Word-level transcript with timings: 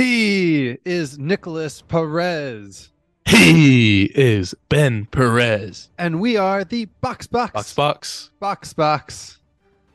He 0.00 0.76
is 0.84 1.18
Nicholas 1.18 1.80
Perez, 1.80 2.90
He 3.24 4.04
is 4.14 4.54
Ben 4.68 5.06
Perez. 5.06 5.88
and 5.96 6.20
we 6.20 6.36
are 6.36 6.64
the 6.64 6.84
Box 7.00 7.26
Box 7.26 7.54
Box 7.54 7.72
Box 7.72 8.30
Box 8.38 8.72
Box. 8.74 9.38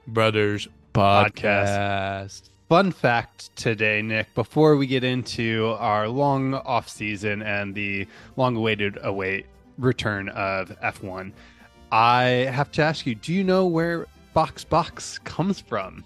Brothers 0.07 0.67
Podcast. 0.95 2.49
Fun 2.67 2.91
fact 2.91 3.55
today, 3.55 4.01
Nick. 4.01 4.33
Before 4.33 4.75
we 4.75 4.87
get 4.87 5.03
into 5.03 5.75
our 5.77 6.07
long 6.07 6.55
off 6.55 6.89
season 6.89 7.43
and 7.43 7.75
the 7.75 8.07
long-awaited 8.37 8.97
await 9.03 9.45
return 9.77 10.29
of 10.29 10.69
F1, 10.81 11.31
I 11.91 12.23
have 12.51 12.71
to 12.71 12.81
ask 12.81 13.05
you: 13.05 13.13
Do 13.13 13.31
you 13.31 13.43
know 13.43 13.67
where 13.67 14.07
Box 14.33 14.63
Box 14.63 15.19
comes 15.19 15.59
from? 15.59 16.03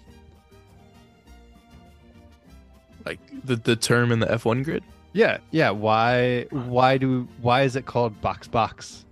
Like 3.06 3.20
the, 3.44 3.56
the 3.56 3.76
term 3.76 4.10
in 4.12 4.18
the 4.18 4.26
F1 4.26 4.64
grid? 4.64 4.82
Yeah, 5.12 5.38
yeah. 5.52 5.70
Why? 5.70 6.42
Why 6.50 6.98
do? 6.98 7.26
Why 7.40 7.62
is 7.62 7.76
it 7.76 7.86
called 7.86 8.20
Box 8.20 8.48
Box 8.48 9.04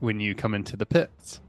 when 0.00 0.18
you 0.18 0.34
come 0.34 0.54
into 0.54 0.76
the 0.76 0.86
pits? 0.86 1.40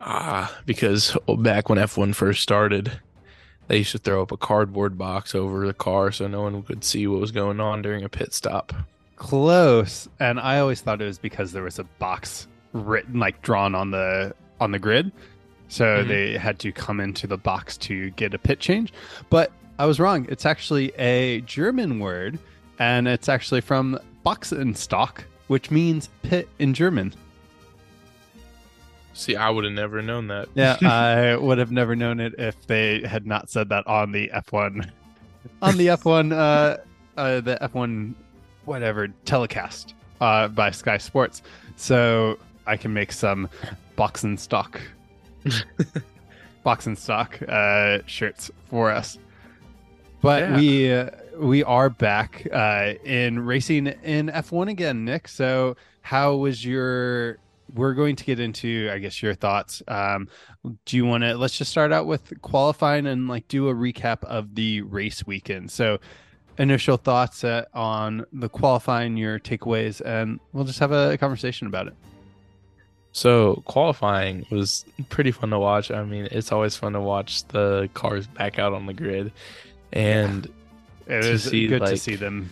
Ah, 0.00 0.54
because 0.66 1.16
back 1.38 1.68
when 1.68 1.78
F1 1.78 2.14
first 2.14 2.42
started, 2.42 3.00
they 3.68 3.78
used 3.78 3.92
to 3.92 3.98
throw 3.98 4.22
up 4.22 4.32
a 4.32 4.36
cardboard 4.36 4.98
box 4.98 5.34
over 5.34 5.66
the 5.66 5.72
car 5.74 6.12
so 6.12 6.26
no 6.26 6.42
one 6.42 6.62
could 6.62 6.84
see 6.84 7.06
what 7.06 7.20
was 7.20 7.32
going 7.32 7.58
on 7.60 7.82
during 7.82 8.04
a 8.04 8.08
pit 8.08 8.34
stop. 8.34 8.72
Close. 9.16 10.08
And 10.20 10.38
I 10.38 10.58
always 10.58 10.80
thought 10.82 11.00
it 11.00 11.06
was 11.06 11.18
because 11.18 11.52
there 11.52 11.62
was 11.62 11.78
a 11.78 11.84
box 11.98 12.46
written, 12.72 13.18
like 13.18 13.40
drawn 13.42 13.74
on 13.74 13.90
the 13.90 14.34
on 14.60 14.70
the 14.72 14.78
grid, 14.78 15.10
so 15.68 15.84
Mhm. 16.04 16.08
they 16.08 16.38
had 16.38 16.58
to 16.60 16.72
come 16.72 17.00
into 17.00 17.26
the 17.26 17.38
box 17.38 17.76
to 17.78 18.10
get 18.10 18.34
a 18.34 18.38
pit 18.38 18.60
change. 18.60 18.92
But 19.30 19.52
I 19.78 19.86
was 19.86 19.98
wrong. 19.98 20.26
It's 20.28 20.46
actually 20.46 20.90
a 20.98 21.40
German 21.42 21.98
word, 21.98 22.38
and 22.78 23.08
it's 23.08 23.28
actually 23.28 23.60
from 23.60 23.98
Boxenstock, 24.24 25.22
which 25.48 25.70
means 25.70 26.10
pit 26.22 26.48
in 26.58 26.74
German. 26.74 27.14
See, 29.14 29.36
I 29.36 29.50
would 29.50 29.64
have 29.64 29.72
never 29.72 30.02
known 30.02 30.28
that. 30.28 30.48
Yeah, 30.54 30.76
I 30.82 31.36
would 31.36 31.58
have 31.58 31.70
never 31.70 31.96
known 31.96 32.20
it 32.20 32.34
if 32.38 32.66
they 32.66 33.02
had 33.06 33.26
not 33.26 33.50
said 33.50 33.68
that 33.70 33.86
on 33.86 34.12
the 34.12 34.30
F1, 34.34 34.90
on 35.62 35.76
the 35.76 35.88
F1, 35.88 36.32
uh, 36.32 36.76
uh, 37.16 37.40
the 37.40 37.58
F1, 37.60 38.14
whatever 38.64 39.08
telecast 39.24 39.94
uh, 40.20 40.48
by 40.48 40.70
Sky 40.70 40.98
Sports. 40.98 41.42
So 41.76 42.38
I 42.66 42.76
can 42.76 42.92
make 42.92 43.12
some 43.12 43.48
Boxenstock, 43.96 44.80
and 45.44 45.52
stock, 45.52 46.02
box 46.62 46.86
and 46.86 46.98
stock 46.98 47.38
uh, 47.48 47.98
shirts 48.06 48.50
for 48.68 48.90
us. 48.90 49.18
But 50.24 50.42
Yeah. 50.42 50.56
we 50.56 50.92
uh, 50.92 51.10
we 51.38 51.62
are 51.64 51.90
back 51.90 52.46
uh, 52.50 52.94
in 53.04 53.40
racing 53.40 53.86
in 53.86 54.28
F1 54.28 54.70
again, 54.70 55.04
Nick. 55.04 55.28
So 55.28 55.76
how 56.00 56.34
was 56.36 56.64
your? 56.64 57.38
We're 57.74 57.92
going 57.94 58.16
to 58.16 58.24
get 58.24 58.38
into, 58.40 58.88
I 58.92 58.98
guess, 58.98 59.22
your 59.22 59.34
thoughts. 59.34 59.82
Um, 59.88 60.28
do 60.86 60.96
you 60.96 61.04
want 61.04 61.24
to? 61.24 61.36
Let's 61.36 61.58
just 61.58 61.70
start 61.70 61.92
out 61.92 62.06
with 62.06 62.40
qualifying 62.40 63.06
and 63.06 63.28
like 63.28 63.48
do 63.48 63.68
a 63.68 63.74
recap 63.74 64.24
of 64.24 64.54
the 64.54 64.80
race 64.82 65.26
weekend. 65.26 65.70
So 65.70 65.98
initial 66.56 66.96
thoughts 66.96 67.44
uh, 67.44 67.64
on 67.74 68.24
the 68.32 68.48
qualifying, 68.48 69.16
your 69.18 69.38
takeaways, 69.38 70.00
and 70.00 70.40
we'll 70.52 70.64
just 70.64 70.78
have 70.78 70.92
a 70.92 71.18
conversation 71.18 71.66
about 71.66 71.88
it. 71.88 71.94
So 73.12 73.62
qualifying 73.66 74.46
was 74.50 74.84
pretty 75.08 75.32
fun 75.32 75.50
to 75.50 75.58
watch. 75.58 75.90
I 75.90 76.02
mean, 76.04 76.28
it's 76.30 76.50
always 76.50 76.76
fun 76.76 76.94
to 76.94 77.00
watch 77.00 77.44
the 77.48 77.88
cars 77.94 78.26
back 78.26 78.58
out 78.58 78.72
on 78.72 78.86
the 78.86 78.94
grid, 78.94 79.32
and 79.94 80.46
It 81.06 81.24
was 81.24 81.44
see, 81.44 81.66
good 81.68 81.80
to 81.86 81.96
see 81.96 82.16
them 82.16 82.50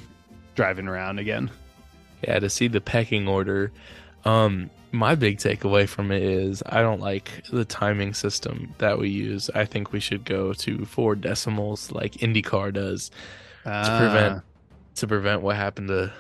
driving 0.55 0.89
around 0.89 1.19
again. 1.19 1.51
yeah, 2.23 2.39
to 2.39 2.49
see 2.49 2.69
the 2.69 2.81
pecking 2.81 3.29
order. 3.29 3.73
Um, 4.25 4.71
my 4.93 5.15
big 5.15 5.39
takeaway 5.39 5.89
from 5.89 6.13
it 6.13 6.23
is 6.23 6.63
I 6.67 6.83
don't 6.83 7.01
like 7.01 7.45
the 7.51 7.65
timing 7.65 8.15
system 8.15 8.75
that 8.79 8.99
we 8.99 9.09
use. 9.09 9.51
I 9.55 9.65
think 9.65 9.91
we 9.93 10.01
should 10.01 10.25
go 10.25 10.53
to 10.53 10.85
four 10.85 11.15
decimals 11.17 11.91
like 11.93 12.13
IndyCar 12.15 12.73
does 12.73 13.11
Uh, 13.65 13.99
prevent- 13.99 14.43
to 14.97 15.07
prevent 15.07 15.41
what 15.43 15.57
happened 15.57 15.89
to 15.89 16.13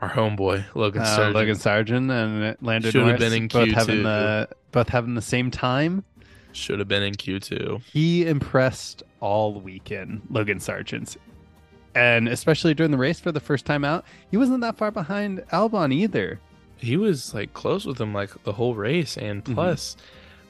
our 0.00 0.08
homeboy 0.08 0.64
Logan 0.74 1.02
uh, 1.02 1.04
Sargent. 1.04 1.34
Logan 1.34 1.54
Sargent 1.56 2.10
and 2.10 2.56
Lando 2.62 2.90
Should 2.90 3.06
have 3.06 3.18
been 3.18 3.32
in 3.32 3.48
Q2. 3.48 3.52
Both 3.52 3.74
having 3.74 4.02
the 4.04 4.48
both 4.72 4.88
having 4.88 5.14
the 5.14 5.20
same 5.22 5.50
time. 5.50 6.04
Should 6.52 6.78
have 6.78 6.88
been 6.88 7.02
in 7.02 7.14
Q 7.16 7.40
two. 7.40 7.80
He 7.92 8.24
impressed 8.26 9.02
all 9.20 9.60
weekend, 9.60 10.22
Logan 10.30 10.60
Sargent. 10.60 11.16
And 11.94 12.28
especially 12.28 12.74
during 12.74 12.92
the 12.92 12.98
race 12.98 13.18
for 13.20 13.32
the 13.32 13.40
first 13.40 13.66
time 13.66 13.84
out, 13.84 14.04
he 14.30 14.36
wasn't 14.36 14.60
that 14.60 14.76
far 14.78 14.90
behind 14.90 15.40
Albon 15.52 15.92
either. 15.92 16.40
he 16.82 16.96
was 16.96 17.34
like 17.34 17.52
close 17.52 17.84
with 17.84 18.00
him 18.00 18.14
like 18.14 18.30
the 18.44 18.52
whole 18.52 18.74
race 18.74 19.18
and 19.18 19.44
Mhm. 19.44 19.52
plus 19.54 19.98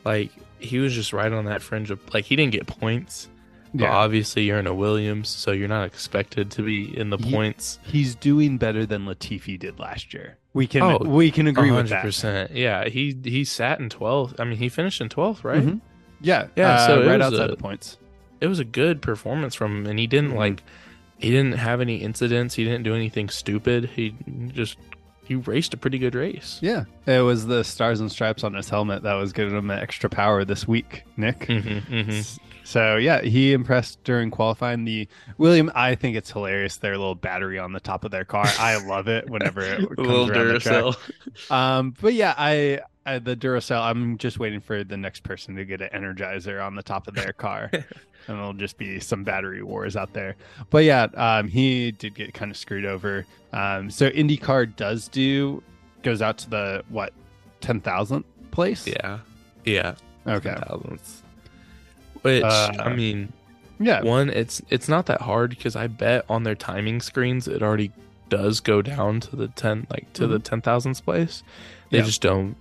like 0.05 0.31
he 0.61 0.79
was 0.79 0.95
just 0.95 1.13
right 1.13 1.33
on 1.33 1.45
that 1.47 1.61
fringe 1.61 1.91
of 1.91 1.99
like 2.15 2.25
he 2.25 2.37
didn't 2.37 2.53
get 2.53 2.69
points 2.69 3.29
but 3.75 3.89
obviously 3.89 4.45
you're 4.45 4.61
in 4.61 4.69
a 4.69 4.73
williams 4.75 5.29
so 5.29 5.51
you're 5.51 5.67
not 5.67 5.85
expected 5.85 6.49
to 6.53 6.63
be 6.63 6.97
in 6.97 7.11
the 7.11 7.17
Ye- 7.19 7.33
points 7.33 7.81
he's 7.83 8.15
doing 8.15 8.59
better 8.59 8.87
than 8.87 9.07
Latifi 9.07 9.59
did 9.59 9.81
last 9.81 10.15
year. 10.15 10.37
We 10.53 10.69
can 10.69 10.83
Oh, 10.83 10.99
we 11.05 11.33
can 11.33 11.49
agree 11.49 11.73
with 11.73 11.89
that. 11.89 12.05
100% 12.05 12.51
yeah 12.55 12.89
he 12.89 13.17
he 13.25 13.43
sat 13.43 13.81
in 13.81 13.89
12th 13.89 14.39
i 14.39 14.45
mean 14.45 14.57
he 14.59 14.69
finished 14.69 15.01
in 15.01 15.09
12th 15.09 15.43
right 15.43 15.65
Mhm. 15.67 15.81
Yeah, 16.21 16.47
Yeah, 16.55 16.75
uh, 16.75 16.87
so 16.87 17.07
right 17.09 17.21
outside 17.21 17.51
a- 17.51 17.57
the 17.57 17.57
points. 17.57 17.99
It 18.41 18.47
was 18.47 18.59
a 18.59 18.65
good 18.65 19.03
performance 19.03 19.55
from 19.55 19.77
him 19.79 19.87
and 19.87 19.99
he 19.99 20.07
didn't 20.07 20.33
Mhm. 20.33 20.37
like 20.37 20.63
he 21.19 21.31
didn't 21.31 21.59
have 21.59 21.81
any 21.81 21.97
incidents 21.97 22.55
he 22.55 22.65
didn't 22.65 22.83
do 22.83 22.95
anything 22.95 23.29
stupid 23.29 23.91
he 23.95 24.15
just 24.49 24.79
he 25.25 25.35
raced 25.37 25.73
a 25.75 25.77
pretty 25.77 25.99
good 25.99 26.15
race 26.17 26.59
Yeah, 26.61 26.85
it 27.07 27.21
was 27.21 27.47
the 27.47 27.63
stars 27.63 28.01
and 28.01 28.11
stripes 28.11 28.43
on 28.43 28.55
his 28.55 28.69
helmet 28.69 29.03
that 29.05 29.15
was 29.15 29.33
giving 29.33 29.57
him 29.57 29.69
the 29.69 29.81
extra 29.81 30.11
power 30.11 30.45
this 30.45 30.67
week, 30.67 31.05
Nick. 31.17 31.45
hmm 31.47 31.79
hmm 31.79 32.21
So 32.65 32.97
yeah, 32.97 33.21
he 33.23 33.53
impressed 33.53 34.03
during 34.03 34.31
qualifying. 34.33 34.85
The 34.85 35.07
William, 35.39 35.71
I 35.75 35.95
think 35.95 36.17
it's 36.17 36.31
hilarious. 36.33 36.79
Their 36.79 36.99
little 36.99 37.15
battery 37.15 37.59
on 37.61 37.73
the 37.73 37.79
top 37.81 38.05
of 38.05 38.11
their 38.11 38.25
car. 38.25 38.45
I 38.59 38.77
love 38.85 39.07
it 39.09 39.29
whenever 39.31 39.61
it 39.63 39.79
comes 39.97 39.99
little 39.99 40.31
around 40.31 40.49
the 40.49 40.59
track. 40.59 40.95
Um, 41.51 41.95
but 42.01 42.15
yeah, 42.15 42.35
I, 42.37 42.81
I 43.07 43.19
the 43.19 43.35
Duracell. 43.37 43.81
I'm 43.81 44.19
just 44.19 44.39
waiting 44.39 44.61
for 44.61 44.85
the 44.85 44.97
next 44.97 45.23
person 45.23 45.57
to 45.57 45.65
get 45.65 45.81
an 45.81 45.89
Energizer 45.93 46.65
on 46.65 46.75
the 46.75 46.83
top 46.83 47.09
of 47.09 47.15
their 47.15 47.33
car, 47.33 47.71
and 47.73 47.85
it'll 48.29 48.53
just 48.53 48.77
be 48.79 49.01
some 49.01 49.25
battery 49.25 49.63
wars 49.63 49.97
out 49.97 50.13
there. 50.13 50.37
But 50.71 50.85
yeah, 50.85 51.05
um, 51.15 51.49
he 51.49 51.93
did 51.93 52.15
get 52.15 52.35
kind 52.35 52.51
of 52.51 52.57
screwed 52.57 52.85
over. 52.85 53.25
Um, 53.53 53.91
so 53.91 54.11
IndyCar 54.11 54.77
does 54.77 55.09
do 55.09 55.63
goes 56.03 56.21
out 56.23 56.39
to 56.39 56.51
the 56.51 56.85
what 56.89 57.13
ten 57.61 57.81
thousandth 57.81 58.27
place. 58.51 58.87
yeah 58.87 59.19
yeah 59.65 59.95
Okay. 60.27 60.55
thousandths. 60.67 61.23
Which 62.23 62.45
Uh, 62.45 62.73
I 62.79 62.95
mean, 62.95 63.33
Yeah. 63.79 64.03
one, 64.03 64.29
it's 64.29 64.61
it's 64.69 64.89
not 64.89 65.07
that 65.07 65.23
hard 65.23 65.51
because 65.51 65.75
I 65.75 65.87
bet 65.87 66.25
on 66.29 66.43
their 66.43 66.55
timing 66.55 67.01
screens 67.01 67.49
it 67.49 67.63
already 67.63 67.93
does 68.29 68.61
go 68.61 68.83
down 68.83 69.21
to 69.21 69.37
the 69.37 69.49
ten 69.49 69.87
like 69.91 70.13
to 70.13 70.27
the 70.27 70.39
ten 70.39 70.61
thousandths 70.61 71.01
place. 71.01 71.43
They 71.91 71.99
Yeah. 71.99 72.05
just 72.05 72.21
don't 72.23 72.57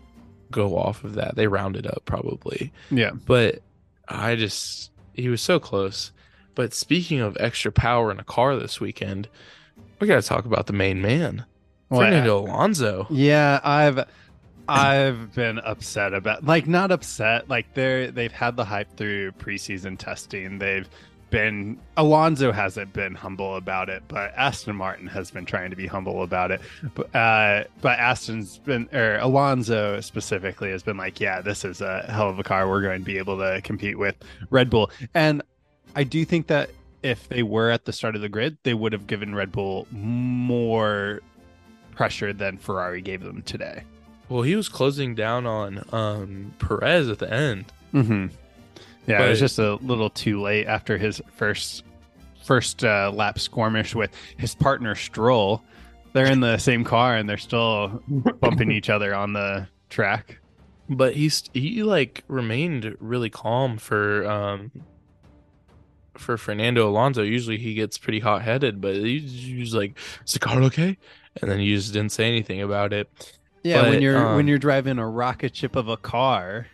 go 0.51 0.77
off 0.77 1.03
of 1.03 1.13
that. 1.15 1.35
They 1.35 1.47
rounded 1.47 1.87
up 1.87 2.03
probably. 2.05 2.71
Yeah. 2.91 3.11
But 3.11 3.61
I 4.07 4.35
just 4.35 4.91
he 5.13 5.29
was 5.29 5.41
so 5.41 5.59
close. 5.59 6.11
But 6.55 6.73
speaking 6.73 7.19
of 7.21 7.37
extra 7.39 7.71
power 7.71 8.11
in 8.11 8.19
a 8.19 8.23
car 8.23 8.55
this 8.55 8.81
weekend, 8.81 9.29
we 9.99 10.07
got 10.07 10.21
to 10.21 10.27
talk 10.27 10.45
about 10.45 10.67
the 10.67 10.73
main 10.73 11.01
man, 11.01 11.45
Well, 11.89 12.01
Fernando 12.01 12.39
Alonso. 12.39 13.07
Yeah, 13.09 13.59
I've 13.63 14.05
I've 14.67 15.33
been 15.33 15.59
upset 15.59 16.13
about 16.13 16.43
like 16.43 16.67
not 16.67 16.91
upset 16.91 17.49
like 17.49 17.73
they're 17.73 18.11
they've 18.11 18.31
had 18.31 18.55
the 18.55 18.65
hype 18.65 18.95
through 18.97 19.31
preseason 19.33 19.97
testing. 19.97 20.59
They've 20.59 20.87
been 21.29 21.77
Alonso 21.97 22.51
hasn't 22.51 22.93
been 22.93 23.15
humble 23.15 23.55
about 23.55 23.89
it, 23.89 24.03
but 24.07 24.33
Aston 24.35 24.75
Martin 24.75 25.07
has 25.07 25.31
been 25.31 25.45
trying 25.45 25.69
to 25.69 25.75
be 25.75 25.87
humble 25.87 26.23
about 26.23 26.51
it. 26.51 26.61
But 26.95 27.15
uh 27.15 27.63
but 27.81 27.99
Aston's 27.99 28.57
been 28.59 28.89
or 28.93 29.17
Alonso 29.17 30.01
specifically 30.01 30.71
has 30.71 30.83
been 30.83 30.97
like, 30.97 31.19
yeah, 31.19 31.41
this 31.41 31.65
is 31.65 31.81
a 31.81 32.03
hell 32.09 32.29
of 32.29 32.39
a 32.39 32.43
car. 32.43 32.67
We're 32.69 32.81
going 32.81 32.99
to 32.99 33.05
be 33.05 33.17
able 33.17 33.37
to 33.37 33.61
compete 33.63 33.97
with 33.97 34.15
Red 34.49 34.69
Bull. 34.69 34.91
And 35.13 35.41
I 35.95 36.03
do 36.03 36.23
think 36.25 36.47
that 36.47 36.71
if 37.03 37.29
they 37.29 37.43
were 37.43 37.69
at 37.69 37.85
the 37.85 37.93
start 37.93 38.15
of 38.15 38.21
the 38.21 38.29
grid, 38.29 38.57
they 38.63 38.73
would 38.73 38.93
have 38.93 39.07
given 39.07 39.33
Red 39.33 39.51
Bull 39.51 39.87
more 39.91 41.21
pressure 41.95 42.33
than 42.33 42.57
Ferrari 42.57 43.01
gave 43.01 43.23
them 43.23 43.41
today. 43.43 43.83
Well, 44.27 44.41
he 44.43 44.55
was 44.55 44.69
closing 44.69 45.15
down 45.15 45.45
on 45.45 45.83
um 45.91 46.53
Perez 46.59 47.09
at 47.09 47.19
the 47.19 47.31
end. 47.31 47.65
Mm-hmm. 47.93 48.27
Yeah, 49.09 49.25
it 49.25 49.29
was 49.29 49.39
just 49.39 49.59
a 49.59 49.75
little 49.75 50.09
too 50.09 50.41
late 50.41 50.67
after 50.67 50.97
his 50.97 51.21
first 51.35 51.83
first 52.43 52.83
uh, 52.83 53.11
lap 53.13 53.39
skirmish 53.39 53.95
with 53.95 54.11
his 54.37 54.55
partner 54.55 54.95
Stroll. 54.95 55.63
They're 56.13 56.31
in 56.31 56.39
the 56.39 56.57
same 56.69 56.83
car 56.83 57.15
and 57.15 57.27
they're 57.27 57.37
still 57.37 58.01
bumping 58.07 58.71
each 58.71 58.89
other 58.89 59.13
on 59.13 59.33
the 59.33 59.67
track. 59.89 60.39
but 60.87 61.15
he's 61.15 61.43
he 61.53 61.83
like 61.83 62.23
remained 62.27 62.95
really 62.99 63.29
calm 63.29 63.77
for 63.77 64.25
um 64.29 64.71
for 66.15 66.37
Fernando 66.37 66.87
Alonso, 66.89 67.23
usually 67.23 67.57
he 67.57 67.73
gets 67.73 67.97
pretty 67.97 68.19
hot 68.19 68.41
headed, 68.41 68.81
but 68.81 68.95
he, 68.95 69.19
he 69.19 69.59
was 69.59 69.73
like, 69.73 69.97
"Is 70.25 70.33
the 70.33 70.39
car 70.39 70.61
okay?" 70.63 70.97
And 71.41 71.49
then 71.49 71.59
you 71.59 71.75
just 71.75 71.93
didn't 71.93 72.11
say 72.11 72.27
anything 72.27 72.61
about 72.61 72.93
it. 72.93 73.09
Yeah, 73.63 73.81
But, 73.81 73.89
when 73.91 74.01
you're 74.01 74.15
when 74.15 74.39
um, 74.41 74.47
you're 74.47 74.57
driving 74.57 74.99
a 74.99 75.07
rocket 75.07 75.55
ship 75.55 75.75
of 75.75 75.87
a 75.87 75.97
car, 75.97 76.67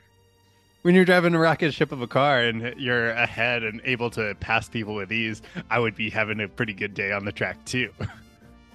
when 0.86 0.94
you're 0.94 1.04
driving 1.04 1.34
a 1.34 1.40
rocket 1.40 1.74
ship 1.74 1.92
of 1.92 2.04
a 2.04 2.08
car 2.08 2.42
and 2.42 2.80
you're 2.80 3.10
ahead 3.10 3.64
and 3.64 3.82
able 3.86 4.12
to 4.12 4.36
pass 4.40 4.70
people 4.70 4.94
with 4.94 5.12
ease, 5.12 5.42
I 5.72 5.80
would 5.80 5.96
be 5.96 6.12
having 6.12 6.40
a 6.40 6.48
pretty 6.48 6.74
good 6.74 6.94
day 6.94 7.12
on 7.12 7.26
the 7.26 7.32
track 7.32 7.66
too. 7.66 7.92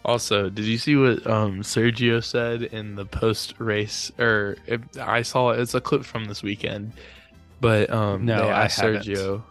Also, 0.02 0.48
did 0.48 0.64
you 0.64 0.78
see 0.78 0.96
what 0.96 1.26
um, 1.26 1.60
Sergio 1.60 2.24
said 2.24 2.62
in 2.62 2.94
the 2.94 3.04
post 3.04 3.52
race? 3.58 4.10
Or 4.18 4.56
if, 4.66 4.80
I 4.98 5.20
saw 5.20 5.50
it. 5.50 5.60
It's 5.60 5.74
a 5.74 5.80
clip 5.82 6.06
from 6.06 6.24
this 6.24 6.42
weekend, 6.42 6.94
but 7.60 7.90
um, 7.90 8.24
No, 8.24 8.38
they 8.38 8.50
I 8.50 8.64
asked 8.64 8.80
haven't. 8.80 9.02
Sergio. 9.02 9.42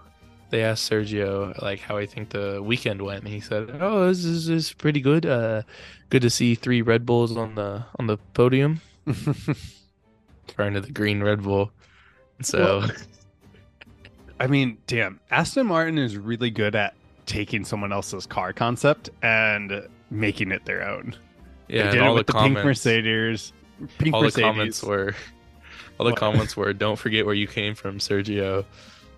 They 0.49 0.63
asked 0.63 0.89
Sergio 0.89 1.61
like 1.61 1.81
how 1.81 1.99
he 1.99 2.07
think 2.07 2.29
the 2.29 2.63
weekend 2.63 2.99
went, 3.03 3.25
and 3.25 3.31
he 3.31 3.41
said, 3.41 3.77
"Oh, 3.79 4.07
this 4.07 4.25
is, 4.25 4.47
this 4.47 4.65
is 4.69 4.73
pretty 4.73 5.01
good. 5.01 5.27
Uh, 5.27 5.61
good 6.09 6.23
to 6.23 6.31
see 6.31 6.55
three 6.55 6.81
Red 6.81 7.05
Bulls 7.05 7.37
on 7.37 7.53
the 7.53 7.85
on 7.99 8.07
the 8.07 8.17
podium, 8.33 8.81
referring 9.05 10.73
to 10.73 10.81
the 10.81 10.91
green 10.91 11.21
Red 11.21 11.43
Bull." 11.43 11.71
So 12.43 12.85
I 14.39 14.47
mean, 14.47 14.77
damn, 14.87 15.19
Aston 15.31 15.67
Martin 15.67 15.97
is 15.97 16.17
really 16.17 16.49
good 16.49 16.75
at 16.75 16.93
taking 17.25 17.65
someone 17.65 17.91
else's 17.91 18.25
car 18.25 18.53
concept 18.53 19.09
and 19.21 19.87
making 20.09 20.51
it 20.51 20.63
their 20.65 20.87
own. 20.87 21.15
yeah, 21.67 21.85
they 21.87 21.91
did 21.93 22.01
all 22.01 22.13
it 22.13 22.19
with 22.19 22.27
the 22.27 22.33
the, 22.33 22.39
pink 22.39 22.53
Mercedes. 22.55 23.53
Pink 23.97 24.15
all 24.15 24.21
the 24.23 24.31
comments 24.31 24.81
were, 24.83 25.13
all 25.99 26.05
the 26.05 26.11
What? 26.11 26.19
comments 26.19 26.55
were, 26.57 26.73
"Don't 26.73 26.97
forget 26.97 27.25
where 27.25 27.35
you 27.35 27.47
came 27.47 27.75
from, 27.75 27.97
Sergio." 27.99 28.63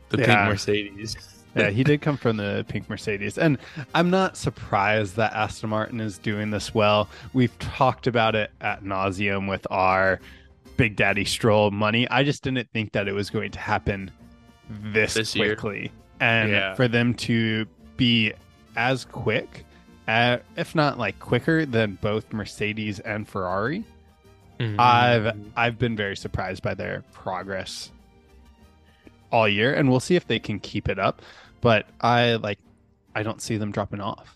The 0.09 0.18
Yeah. 0.18 0.25
pink 0.25 0.39
Mercedes. 0.50 1.15
yeah, 1.56 1.69
he 1.69 1.83
did 1.83 2.01
come 2.07 2.18
from 2.18 2.38
the 2.38 2.65
pink 2.68 2.89
Mercedes. 2.89 3.38
And 3.38 3.57
I'm 3.94 4.09
not 4.09 4.35
surprised 4.38 5.15
that 5.18 5.33
Aston 5.33 5.69
Martin 5.69 6.00
is 6.01 6.18
doing 6.18 6.50
this 6.51 6.73
well. 6.73 7.09
We've 7.33 7.57
talked 7.59 8.07
about 8.07 8.35
it 8.35 8.51
at 8.59 8.83
nauseum 8.83 9.47
with 9.47 9.65
our 9.69 10.19
Big 10.81 10.95
Daddy 10.95 11.25
Stroll 11.25 11.69
money. 11.69 12.07
I 12.10 12.24
just 12.24 12.42
didn't 12.42 12.68
think 12.74 12.94
that 12.94 13.07
it 13.07 13.13
was 13.13 13.30
going 13.30 13.51
to 13.51 13.60
happen 13.60 14.10
this, 14.68 15.13
This 15.13 15.36
year. 15.36 15.56
quickly. 15.56 15.92
And 16.19 16.50
Yeah. 16.51 16.74
for 16.74 16.88
them 16.88 17.13
to 17.30 17.68
be 17.98 18.33
as 18.75 19.06
quick, 19.06 19.63
uh, 20.07 20.38
if 20.57 20.74
not 20.74 20.98
like 20.98 21.19
quicker 21.19 21.68
than 21.68 22.00
both 22.01 22.33
Mercedes 22.33 23.00
and 23.00 23.28
Ferrari, 23.28 23.83
Mhm. 24.60 24.80
I've 24.80 25.36
I've 25.56 25.78
been 25.78 25.95
very 25.95 26.16
surprised 26.16 26.63
by 26.63 26.74
their 26.74 27.04
progress 27.13 27.92
all 29.31 29.48
year, 29.48 29.74
and 29.75 29.88
we'll 29.88 30.00
see 30.00 30.16
if 30.16 30.25
they 30.25 30.39
can 30.39 30.60
keep 30.60 30.89
it 30.89 30.98
up. 30.98 31.22
But 31.62 31.88
I 32.01 32.36
like, 32.36 32.57
I 33.16 33.22
don't 33.22 33.39
see 33.42 33.57
them 33.57 33.72
dropping 33.72 34.01
off. 34.01 34.36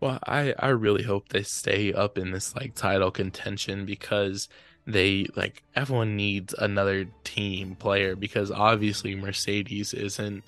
Well, 0.00 0.18
I 0.26 0.52
I 0.58 0.68
really 0.68 1.04
hope 1.04 1.30
they 1.30 1.42
stay 1.42 1.90
up 1.94 2.18
in 2.18 2.32
this 2.32 2.54
like 2.54 2.74
title 2.74 3.10
contention 3.10 3.86
because 3.86 4.48
they 4.86 5.26
like 5.36 5.62
everyone 5.74 6.16
needs 6.16 6.54
another 6.58 7.06
team 7.24 7.74
player 7.76 8.14
because 8.16 8.50
obviously 8.50 9.14
Mercedes 9.14 9.94
isn't 9.94 10.44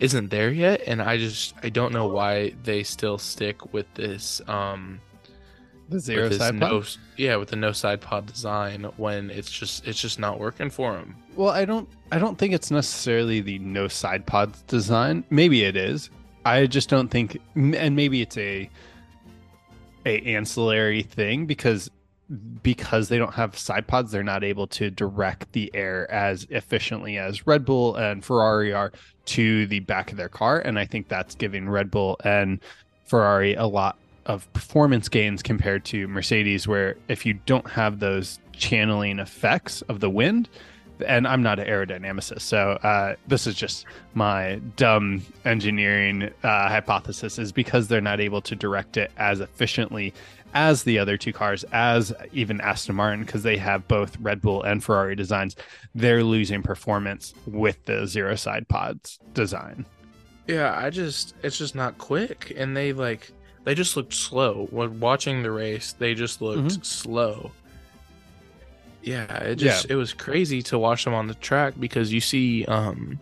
isn't 0.00 0.30
there 0.30 0.50
yet 0.50 0.82
and 0.86 1.00
I 1.02 1.18
just 1.18 1.54
I 1.62 1.68
don't 1.70 1.92
know 1.92 2.06
why 2.06 2.54
they 2.62 2.82
still 2.82 3.18
stick 3.18 3.72
with 3.72 3.92
this 3.94 4.40
um 4.48 5.00
The 5.88 5.98
zero 6.00 6.30
side 6.30 6.54
no 6.54 6.80
pod. 6.80 6.96
yeah 7.16 7.36
with 7.36 7.48
the 7.50 7.56
no 7.56 7.72
side 7.72 8.00
pod 8.00 8.26
design 8.26 8.84
when 8.96 9.30
it's 9.30 9.50
just 9.50 9.86
it's 9.86 10.00
just 10.00 10.18
not 10.18 10.38
working 10.38 10.70
for 10.70 10.92
them. 10.92 11.16
Well, 11.34 11.50
I 11.50 11.64
don't 11.64 11.88
I 12.12 12.18
don't 12.18 12.38
think 12.38 12.54
it's 12.54 12.70
necessarily 12.70 13.40
the 13.40 13.58
no 13.58 13.88
side 13.88 14.24
pods 14.24 14.62
design. 14.62 15.24
Maybe 15.30 15.64
it 15.64 15.76
is. 15.76 16.10
I 16.44 16.66
just 16.66 16.88
don't 16.90 17.08
think, 17.08 17.40
and 17.56 17.96
maybe 17.96 18.20
it's 18.22 18.36
a 18.36 18.70
a 20.06 20.20
ancillary 20.36 21.02
thing 21.02 21.46
because 21.46 21.90
because 22.62 23.08
they 23.08 23.18
don't 23.18 23.34
have 23.34 23.58
side 23.58 23.86
pods, 23.86 24.10
they're 24.10 24.22
not 24.22 24.42
able 24.42 24.66
to 24.66 24.90
direct 24.90 25.52
the 25.52 25.70
air 25.74 26.10
as 26.10 26.46
efficiently 26.50 27.18
as 27.18 27.46
Red 27.46 27.64
Bull 27.64 27.96
and 27.96 28.24
Ferrari 28.24 28.72
are 28.72 28.92
to 29.26 29.66
the 29.66 29.80
back 29.80 30.10
of 30.10 30.16
their 30.16 30.28
car, 30.28 30.58
and 30.60 30.78
I 30.78 30.86
think 30.86 31.08
that's 31.08 31.34
giving 31.34 31.68
Red 31.68 31.90
Bull 31.90 32.16
and 32.24 32.60
Ferrari 33.06 33.54
a 33.54 33.66
lot 33.66 33.98
of 34.26 34.50
performance 34.54 35.08
gains 35.08 35.42
compared 35.42 35.84
to 35.86 36.08
Mercedes, 36.08 36.66
where 36.66 36.96
if 37.08 37.26
you 37.26 37.34
don't 37.44 37.70
have 37.70 38.00
those 38.00 38.38
channeling 38.52 39.18
effects 39.18 39.82
of 39.82 40.00
the 40.00 40.08
wind, 40.08 40.48
and 41.06 41.26
I'm 41.26 41.42
not 41.42 41.58
an 41.58 41.66
aerodynamicist, 41.66 42.40
so 42.40 42.72
uh, 42.82 43.16
this 43.26 43.46
is 43.46 43.54
just 43.54 43.84
my 44.14 44.60
dumb 44.76 45.22
engineering 45.44 46.30
uh, 46.42 46.68
hypothesis, 46.68 47.38
is 47.38 47.52
because 47.52 47.88
they're 47.88 48.00
not 48.00 48.20
able 48.20 48.40
to 48.42 48.56
direct 48.56 48.96
it 48.96 49.10
as 49.18 49.40
efficiently 49.40 50.14
as 50.54 50.84
the 50.84 50.98
other 50.98 51.16
two 51.16 51.32
cars, 51.32 51.64
as 51.72 52.12
even 52.32 52.60
Aston 52.60 52.94
Martin, 52.94 53.24
because 53.24 53.42
they 53.42 53.56
have 53.56 53.86
both 53.88 54.16
Red 54.20 54.40
Bull 54.40 54.62
and 54.62 54.82
Ferrari 54.82 55.16
designs, 55.16 55.56
they're 55.94 56.24
losing 56.24 56.62
performance 56.62 57.34
with 57.46 57.84
the 57.84 58.06
zero 58.06 58.36
side 58.36 58.68
pods 58.68 59.18
design. 59.34 59.84
Yeah, 60.46 60.74
I 60.78 60.90
just 60.90 61.34
it's 61.42 61.58
just 61.58 61.74
not 61.74 61.98
quick, 61.98 62.52
and 62.56 62.76
they 62.76 62.92
like 62.92 63.30
they 63.64 63.74
just 63.74 63.96
looked 63.96 64.14
slow. 64.14 64.66
When 64.70 65.00
watching 65.00 65.42
the 65.42 65.50
race, 65.50 65.92
they 65.92 66.14
just 66.14 66.40
looked 66.42 66.60
Mhm. 66.80 66.84
slow. 66.84 67.50
Yeah, 69.02 69.32
it 69.42 69.56
just 69.56 69.90
it 69.90 69.96
was 69.96 70.12
crazy 70.14 70.62
to 70.62 70.78
watch 70.78 71.04
them 71.04 71.12
on 71.14 71.26
the 71.26 71.34
track 71.34 71.74
because 71.78 72.12
you 72.12 72.20
see 72.20 72.64
um 72.66 73.18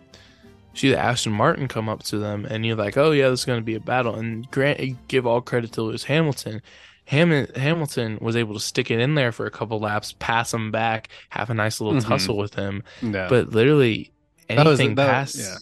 see 0.73 0.89
the 0.89 0.97
Aston 0.97 1.33
Martin 1.33 1.67
come 1.67 1.89
up 1.89 2.03
to 2.03 2.17
them, 2.17 2.45
and 2.45 2.65
you're 2.65 2.75
like, 2.75 2.97
oh 2.97 3.11
yeah, 3.11 3.29
this 3.29 3.41
is 3.41 3.45
going 3.45 3.59
to 3.59 3.65
be 3.65 3.75
a 3.75 3.79
battle. 3.79 4.15
And 4.15 4.49
grant 4.51 5.07
give 5.07 5.27
all 5.27 5.41
credit 5.41 5.71
to 5.73 5.81
Lewis 5.83 6.03
Hamilton. 6.05 6.61
Ham- 7.05 7.47
Hamilton 7.55 8.17
was 8.21 8.35
able 8.35 8.53
to 8.53 8.59
stick 8.59 8.89
it 8.89 8.99
in 8.99 9.15
there 9.15 9.31
for 9.31 9.45
a 9.45 9.51
couple 9.51 9.79
laps, 9.79 10.15
pass 10.19 10.53
him 10.53 10.71
back, 10.71 11.09
have 11.29 11.49
a 11.49 11.53
nice 11.53 11.81
little 11.81 11.99
Mhm. 11.99 12.07
tussle 12.07 12.37
with 12.37 12.55
him 12.55 12.81
No. 13.01 13.27
but 13.29 13.49
literally 13.49 14.11
That 14.47 14.65
was- 14.65 14.79
anything 14.79 14.95
that- 14.95 15.09
past 15.09 15.37
yeah. 15.37 15.57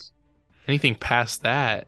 anything 0.67 0.95
past 0.95 1.43
that 1.43 1.87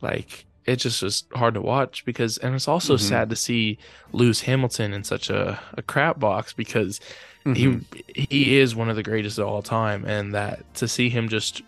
like 0.00 0.44
it 0.66 0.76
just 0.76 1.02
was 1.02 1.24
hard 1.34 1.54
to 1.54 1.60
watch 1.62 2.04
because 2.04 2.36
and 2.38 2.54
it's 2.54 2.68
also 2.68 2.96
Mhm. 2.96 3.00
sad 3.00 3.30
to 3.30 3.36
see 3.36 3.78
Lewis 4.12 4.42
Hamilton 4.42 4.92
in 4.92 5.02
such 5.04 5.30
a, 5.30 5.58
a 5.74 5.82
crap 5.82 6.18
box 6.20 6.52
because 6.52 7.00
Mhm. 7.46 7.84
he 8.04 8.24
he 8.28 8.58
is 8.58 8.74
one 8.74 8.90
of 8.90 8.96
the 8.96 9.02
greatest 9.02 9.38
of 9.38 9.46
all 9.46 9.62
time 9.62 10.04
and 10.04 10.34
that 10.34 10.62
to 10.74 10.86
see 10.88 11.08
him 11.08 11.28
just 11.28 11.62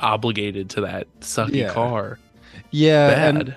obligated 0.00 0.70
to 0.70 0.80
that 0.82 1.06
sucky 1.20 1.56
Yeah. 1.56 1.72
car 1.72 2.18
yeah, 2.70 3.08
bad 3.08 3.36
and 3.36 3.56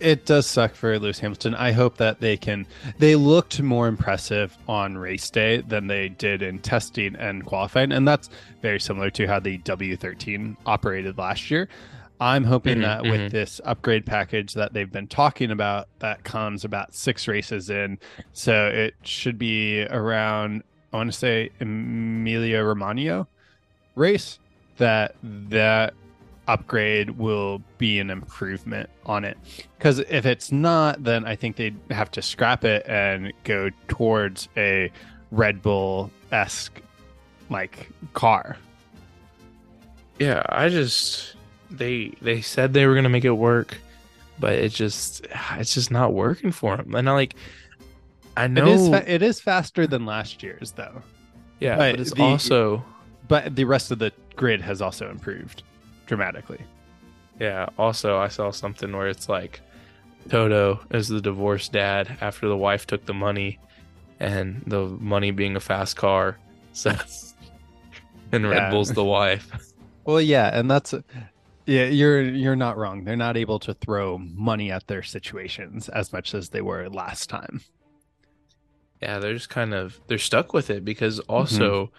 it 0.00 0.26
does 0.26 0.46
suck 0.46 0.74
for 0.74 0.98
Lewis 0.98 1.18
Hamilton. 1.18 1.54
I 1.54 1.72
hope 1.72 1.96
that 1.98 2.20
they 2.20 2.36
can. 2.36 2.66
They 2.98 3.16
looked 3.16 3.60
more 3.60 3.88
impressive 3.88 4.56
on 4.68 4.96
race 4.98 5.28
day 5.30 5.58
than 5.62 5.86
they 5.86 6.08
did 6.08 6.42
in 6.42 6.58
testing 6.58 7.16
and 7.16 7.44
qualifying, 7.44 7.92
and 7.92 8.06
that's 8.06 8.28
very 8.62 8.80
similar 8.80 9.10
to 9.10 9.26
how 9.26 9.40
the 9.40 9.58
W13 9.58 10.56
operated 10.66 11.18
last 11.18 11.50
year. 11.50 11.68
I'm 12.18 12.44
hoping 12.44 12.78
Mhm, 12.78 12.82
that 12.82 13.02
with 13.04 13.30
this 13.30 13.60
upgrade 13.64 14.06
package 14.06 14.54
that 14.54 14.72
they've 14.72 14.90
been 14.90 15.06
talking 15.06 15.50
about, 15.50 15.88
that 15.98 16.24
comes 16.24 16.64
about 16.64 16.94
six 16.94 17.28
races 17.28 17.68
in, 17.68 17.98
so 18.32 18.68
it 18.68 18.94
should 19.02 19.38
be 19.38 19.84
around. 19.84 20.62
I 20.92 20.96
want 20.96 21.12
to 21.12 21.18
say 21.18 21.50
Emilia 21.60 22.62
Romagna 22.64 23.26
race 23.96 24.38
that 24.78 25.14
that 25.22 25.92
upgrade 26.48 27.10
will 27.10 27.60
be 27.78 27.98
an 27.98 28.10
improvement 28.10 28.88
on 29.04 29.24
it. 29.24 29.36
Because 29.78 29.98
if 30.00 30.26
it's 30.26 30.52
not, 30.52 31.02
then 31.02 31.24
I 31.24 31.36
think 31.36 31.56
they'd 31.56 31.76
have 31.90 32.10
to 32.12 32.22
scrap 32.22 32.64
it 32.64 32.84
and 32.86 33.32
go 33.44 33.70
towards 33.88 34.48
a 34.56 34.90
Red 35.30 35.60
Bull 35.62 36.10
esque 36.32 36.80
like 37.50 37.88
car. 38.12 38.56
yeah 40.18 40.42
i 40.48 40.68
just 40.68 41.36
they 41.70 42.12
they 42.22 42.40
said 42.40 42.72
they 42.72 42.86
were 42.86 42.94
gonna 42.94 43.08
make 43.08 43.24
it 43.24 43.30
work 43.30 43.76
but 44.40 44.52
it 44.54 44.70
just 44.70 45.24
it's 45.52 45.74
just 45.74 45.90
not 45.90 46.12
working 46.12 46.50
for 46.50 46.76
them 46.76 46.94
and 46.94 47.08
i 47.08 47.12
like 47.12 47.34
i 48.36 48.46
know 48.48 48.66
It 48.66 48.72
is 48.72 48.88
fa- 48.88 49.12
it 49.14 49.22
is 49.22 49.40
faster 49.40 49.86
than 49.86 50.06
last 50.06 50.42
year's 50.42 50.72
though, 50.72 51.02
yeah 51.60 51.76
but 51.76 51.92
but 51.92 52.00
it's 52.00 52.12
the- 52.12 52.22
also 52.22 52.84
but 53.28 53.54
the 53.54 53.64
rest 53.64 53.90
of 53.92 53.98
the 54.00 54.12
grid 54.34 54.60
has 54.60 54.82
also 54.82 55.08
improved 55.10 55.62
dramatically. 56.06 56.60
Yeah. 57.38 57.68
Also, 57.78 58.18
I 58.18 58.28
saw 58.28 58.50
something 58.50 58.96
where 58.96 59.08
it's 59.08 59.28
like 59.28 59.60
Toto 60.28 60.80
is 60.90 61.08
the 61.08 61.20
divorced 61.20 61.72
dad 61.72 62.16
after 62.20 62.48
the 62.48 62.56
wife 62.56 62.86
took 62.86 63.04
the 63.06 63.14
money, 63.14 63.58
and 64.18 64.62
the 64.66 64.86
money 64.86 65.30
being 65.30 65.56
a 65.56 65.60
fast 65.60 65.96
car. 65.96 66.38
So, 66.76 66.94
and 68.32 68.44
Red 68.50 68.56
Yeah. 68.64 68.70
Bull's 68.70 68.92
the 68.92 69.04
wife. 69.18 69.50
Well, 70.04 70.20
yeah, 70.20 70.56
and 70.56 70.70
that's 70.70 70.94
yeah, 71.66 71.86
you're 71.86 72.22
you're 72.22 72.54
not 72.54 72.76
wrong. 72.76 73.02
They're 73.02 73.16
not 73.16 73.36
able 73.36 73.58
to 73.60 73.74
throw 73.74 74.18
money 74.18 74.70
at 74.70 74.86
their 74.86 75.02
situations 75.02 75.88
as 75.88 76.12
much 76.12 76.32
as 76.32 76.50
they 76.50 76.60
were 76.60 76.88
last 76.88 77.28
time. 77.28 77.60
Yeah, 79.02 79.18
they're 79.18 79.34
just 79.34 79.48
kind 79.48 79.74
of 79.74 80.00
they're 80.06 80.18
stuck 80.18 80.52
with 80.52 80.70
it 80.70 80.84
because 80.84 81.18
mm-hmm. 81.18 81.32
also 81.32 81.90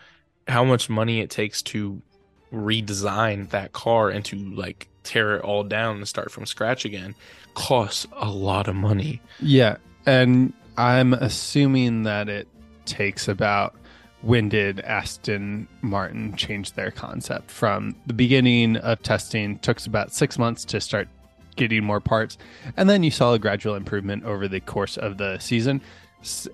how 0.48 0.64
much 0.64 0.90
money 0.90 1.20
it 1.20 1.30
takes 1.30 1.62
to 1.64 2.02
redesign 2.51 3.50
that 3.50 3.74
car 3.74 4.10
and 4.10 4.24
to 4.25 4.36
like 4.36 4.88
tear 5.04 5.36
it 5.36 5.44
all 5.44 5.63
down 5.63 5.98
and 5.98 6.08
start 6.08 6.32
from 6.32 6.46
scratch 6.46 6.86
again 6.86 7.16
costs 7.54 8.06
a 8.13 8.30
lot 8.30 8.68
of 8.68 8.75
money. 8.75 9.22
Yeah, 9.39 9.77
and 10.06 10.54
I'm 10.77 11.13
assuming 11.13 12.04
that 12.04 12.30
it 12.30 12.48
takes 12.86 13.27
about 13.27 13.75
when 14.22 14.50
did 14.50 14.80
Aston 14.82 15.68
Martin 15.82 16.36
change 16.36 16.74
their 16.74 16.92
concept 16.92 17.51
from 17.51 17.96
the 18.06 18.13
beginning 18.13 18.77
of 18.77 19.01
testing 19.01 19.60
took 19.60 19.86
about 19.86 20.13
6 20.13 20.39
months 20.39 20.66
to 20.66 20.82
start 20.82 21.08
getting 21.56 21.84
more 21.84 22.00
parts 22.00 22.38
and 22.77 22.89
then 22.89 23.04
you 23.04 23.12
saw 23.12 23.34
a 23.34 23.39
gradual 23.39 23.75
improvement 23.75 24.24
over 24.24 24.48
the 24.48 24.60
course 24.60 24.98
of 24.98 25.18
the 25.18 25.38
season 25.39 25.82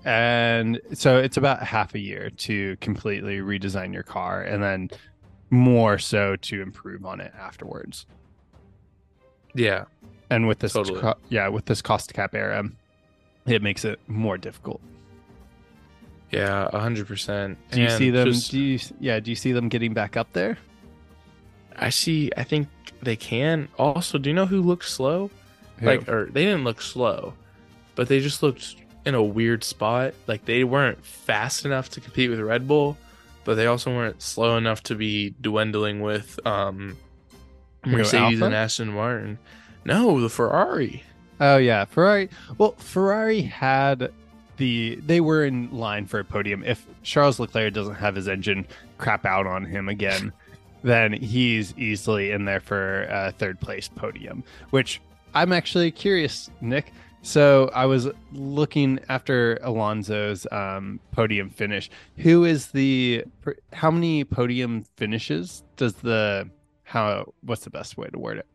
and 0.04 0.80
so 0.92 1.18
it's 1.18 1.36
about 1.36 1.62
half 1.62 1.94
a 1.94 1.98
year 1.98 2.30
to 2.30 2.76
completely 2.80 3.38
redesign 3.38 3.92
your 3.92 4.02
car 4.02 4.42
and 4.42 4.62
then 4.62 4.90
more 5.54 5.98
so 5.98 6.36
to 6.36 6.60
improve 6.60 7.06
on 7.06 7.20
it 7.20 7.32
afterwards 7.38 8.06
Yeah. 9.54 9.84
and 10.30 10.48
with 10.48 10.58
this 10.58 10.72
Totally. 10.72 11.00
co- 11.00 11.14
yeah 11.28 11.48
with 11.48 11.66
this 11.66 11.80
cost 11.80 12.12
cap 12.12 12.34
era 12.34 12.64
it 13.46 13.62
makes 13.62 13.84
it 13.84 14.00
more 14.08 14.36
difficult 14.36 14.80
Yeah, 16.32 16.68
a 16.72 16.80
hundred 16.80 17.06
percent. 17.06 17.58
do 17.70 17.80
you 17.80 17.86
And 17.86 17.98
see 17.98 18.10
them 18.10 18.26
just- 18.32 18.50
do 18.50 18.58
you 18.60 18.78
yeah 19.00 19.20
do 19.20 19.30
you 19.30 19.36
see 19.36 19.52
them 19.52 19.68
getting 19.68 19.94
back 19.94 20.16
up 20.16 20.32
there 20.32 20.58
I 21.76 21.90
see. 21.90 22.30
I 22.36 22.44
think 22.44 22.68
they 23.02 23.16
can. 23.16 23.66
Also, 23.80 24.16
do 24.16 24.30
you 24.30 24.34
know 24.34 24.46
who 24.46 24.62
looked 24.62 24.84
slow? 24.88 25.28
Like, 25.82 26.08
or 26.08 26.26
they 26.26 26.44
didn't 26.44 26.62
look 26.62 26.80
slow, 26.80 27.34
but 27.96 28.06
they 28.06 28.20
just 28.20 28.44
looked 28.44 28.76
in 29.04 29.16
a 29.16 29.22
weird 29.22 29.64
spot. 29.64 30.14
Like 30.28 30.44
they 30.44 30.62
weren't 30.62 31.04
fast 31.04 31.64
enough 31.64 31.88
to 31.90 32.00
compete 32.00 32.30
with 32.30 32.38
Red 32.38 32.68
Bull, 32.68 32.96
but 33.44 33.54
they 33.54 33.66
also 33.66 33.94
weren't 33.94 34.20
slow 34.22 34.56
enough 34.56 34.82
to 34.84 34.94
be 34.94 35.34
dwindling 35.40 36.00
with 36.00 36.38
um 36.46 36.96
Mercedes 37.86 38.40
and 38.40 38.54
Aston 38.54 38.92
Martin. 38.92 39.38
No, 39.84 40.20
the 40.20 40.28
Ferrari. 40.28 41.02
Oh 41.40 41.56
yeah, 41.56 41.84
Ferrari. 41.84 42.30
Well, 42.58 42.72
Ferrari 42.72 43.42
had 43.42 44.10
the 44.56 44.96
they 45.06 45.20
were 45.20 45.44
in 45.44 45.70
line 45.70 46.06
for 46.06 46.20
a 46.20 46.24
podium. 46.24 46.62
If 46.64 46.86
Charles 47.02 47.38
Leclerc 47.40 47.74
doesn't 47.74 47.96
have 47.96 48.14
his 48.14 48.28
engine 48.28 48.66
crap 48.98 49.26
out 49.26 49.46
on 49.46 49.64
him 49.64 49.88
again, 49.88 50.32
then 50.82 51.12
he's 51.12 51.76
easily 51.76 52.30
in 52.30 52.44
there 52.44 52.60
for 52.60 53.04
a 53.04 53.32
third 53.32 53.60
place 53.60 53.88
podium. 53.88 54.44
Which 54.70 55.00
I'm 55.34 55.52
actually 55.52 55.90
curious, 55.90 56.50
Nick. 56.60 56.92
So 57.24 57.70
I 57.74 57.86
was 57.86 58.06
looking 58.32 59.00
after 59.08 59.58
Alonso's 59.62 60.46
um, 60.52 61.00
podium 61.10 61.48
finish. 61.48 61.88
Who 62.18 62.44
is 62.44 62.68
the? 62.68 63.24
How 63.72 63.90
many 63.90 64.24
podium 64.24 64.84
finishes 64.96 65.64
does 65.76 65.94
the? 65.94 66.50
How? 66.82 67.32
What's 67.40 67.64
the 67.64 67.70
best 67.70 67.96
way 67.96 68.08
to 68.08 68.18
word 68.18 68.38
it? 68.38 68.46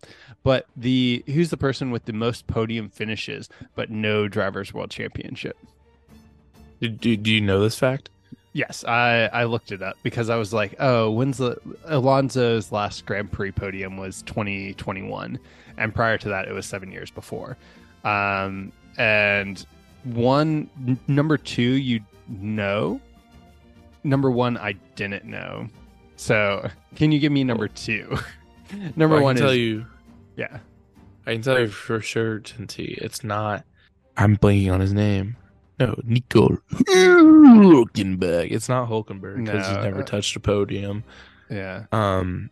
But 0.44 0.68
the 0.78 1.24
who's 1.26 1.50
the 1.50 1.58
person 1.58 1.90
with 1.90 2.06
the 2.06 2.14
most 2.14 2.46
podium 2.46 2.90
finishes 2.90 3.50
but 3.74 3.90
no 3.90 4.28
drivers 4.28 4.72
world 4.72 4.92
championship? 4.92 5.58
Do, 6.80 6.90
do, 6.90 7.18
do 7.18 7.32
you 7.32 7.42
know 7.42 7.60
this 7.62 7.78
fact? 7.78 8.12
Yes, 8.54 8.86
I 8.86 9.32
I 9.34 9.46
looked 9.46 9.72
it 9.72 9.82
up 9.82 9.98
because 10.04 10.30
I 10.30 10.36
was 10.36 10.54
like, 10.54 10.76
oh, 10.80 11.10
when's 11.10 11.40
the 11.40 11.58
Alonso's 11.86 12.72
last 12.72 13.08
Grand 13.08 13.32
Prix 13.32 13.52
podium 13.52 13.98
was 13.98 14.22
2021, 14.22 15.40
and 15.76 15.96
prior 15.96 16.20
to 16.20 16.30
that 16.30 16.48
it 16.48 16.54
was 16.54 16.68
seven 16.68 16.92
years 16.92 17.10
before. 17.10 17.58
Um, 18.04 18.72
and 18.98 19.66
one 20.04 20.70
n- 20.88 21.00
number 21.08 21.38
two, 21.38 21.62
you 21.62 22.00
know, 22.28 23.00
number 24.04 24.32
one, 24.32 24.58
I 24.58 24.74
didn't 24.96 25.26
know. 25.26 25.68
So 26.16 26.70
can 26.96 27.12
you 27.12 27.20
give 27.20 27.32
me 27.32 27.44
number 27.44 27.68
two? 27.68 28.18
number 28.96 29.16
Well, 29.16 29.20
I 29.20 29.24
one 29.24 29.36
tell 29.36 29.50
is 29.50 29.58
you. 29.58 29.86
yeah. 30.36 30.60
I 31.28 31.34
can 31.34 31.42
tell 31.42 31.60
you 31.60 31.68
for 31.68 32.02
certainty, 32.02 32.98
it's 33.02 33.24
not. 33.24 33.64
I'm 34.18 34.36
blanking 34.38 34.74
on 34.74 34.80
his 34.80 34.94
name. 34.94 35.36
No, 35.80 35.96
Nico 36.04 36.58
Hulkenberg. 37.30 38.52
It's 38.52 38.68
not 38.70 38.90
Hulkenberg 38.90 39.46
because 39.46 39.68
No. 39.68 39.76
he's 39.76 39.84
never 39.84 40.04
touched 40.04 40.36
a 40.36 40.40
podium. 40.40 41.04
Yeah. 41.50 41.86
Um, 41.92 42.50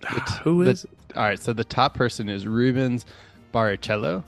The 0.00 0.08
t- 0.26 0.34
who 0.42 0.64
the- 0.64 0.70
is? 0.72 0.86
All 1.16 1.22
right. 1.22 1.38
So 1.38 1.52
the 1.52 1.64
top 1.64 1.94
person 1.94 2.28
is 2.28 2.46
Rubens 2.46 3.06
Barrichello. 3.54 4.24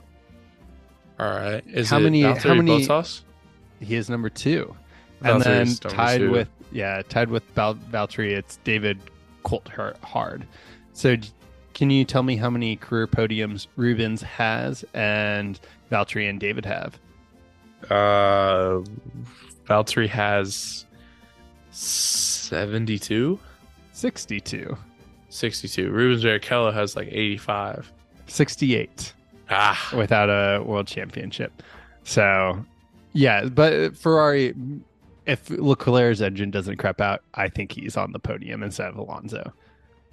All 1.21 1.29
right, 1.39 1.63
is 1.67 1.89
how 1.89 1.99
many- 1.99 2.21
how 2.23 2.33
Valtteri 2.33 2.57
many- 2.57 2.85
Bottas? 2.87 3.21
He 3.79 3.95
is 3.95 4.09
number 4.09 4.29
two. 4.29 4.75
and 5.23 5.41
then 5.41 5.67
tied 5.75 6.19
two. 6.21 6.31
with 6.31 6.49
yeah, 6.71 7.01
tied 7.07 7.29
with 7.29 7.43
Val- 7.53 7.75
Valtteri, 7.75 8.31
it's 8.31 8.57
David 8.63 8.99
Coulthard. 9.45 10.43
So 10.93 11.15
can 11.73 11.89
you 11.89 12.03
tell 12.05 12.23
me 12.23 12.35
how 12.37 12.49
many 12.49 12.75
career 12.75 13.07
podiums 13.07 13.67
Rubens 13.75 14.21
has 14.23 14.83
and 14.93 15.59
Valtteri 15.91 16.29
and 16.29 16.39
David 16.39 16.65
have? 16.65 16.97
Uh, 17.89 18.81
Valtteri 19.67 20.07
has 20.09 20.85
72, 21.71 23.39
62, 23.91 24.77
62. 25.29 25.89
Rubens 25.91 26.23
Barrichello 26.23 26.73
has 26.73 26.95
like 26.95 27.07
85. 27.11 27.91
68 28.27 29.13
Ah, 29.51 29.91
without 29.95 30.29
a 30.29 30.63
world 30.63 30.87
championship. 30.87 31.61
So 32.03 32.65
yeah, 33.13 33.45
but 33.45 33.97
Ferrari 33.97 34.55
if 35.25 35.49
Leclerc's 35.49 36.21
engine 36.21 36.51
doesn't 36.51 36.77
crap 36.77 36.99
out, 36.99 37.21
I 37.33 37.47
think 37.47 37.73
he's 37.73 37.95
on 37.95 38.11
the 38.11 38.19
podium 38.19 38.63
instead 38.63 38.87
of 38.87 38.97
Alonso. 38.97 39.53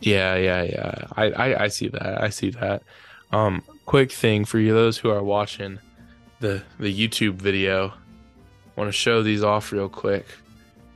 Yeah, 0.00 0.36
yeah, 0.36 0.62
yeah. 0.62 1.06
I, 1.16 1.24
I, 1.24 1.64
I 1.64 1.68
see 1.68 1.88
that. 1.88 2.22
I 2.22 2.28
see 2.28 2.50
that. 2.50 2.82
Um, 3.32 3.62
quick 3.86 4.12
thing 4.12 4.44
for 4.44 4.58
you 4.58 4.72
those 4.72 4.98
who 4.98 5.10
are 5.10 5.22
watching 5.22 5.78
the 6.40 6.62
the 6.78 6.92
YouTube 6.94 7.34
video, 7.34 7.92
want 8.76 8.88
to 8.88 8.92
show 8.92 9.22
these 9.22 9.42
off 9.42 9.72
real 9.72 9.88
quick. 9.88 10.26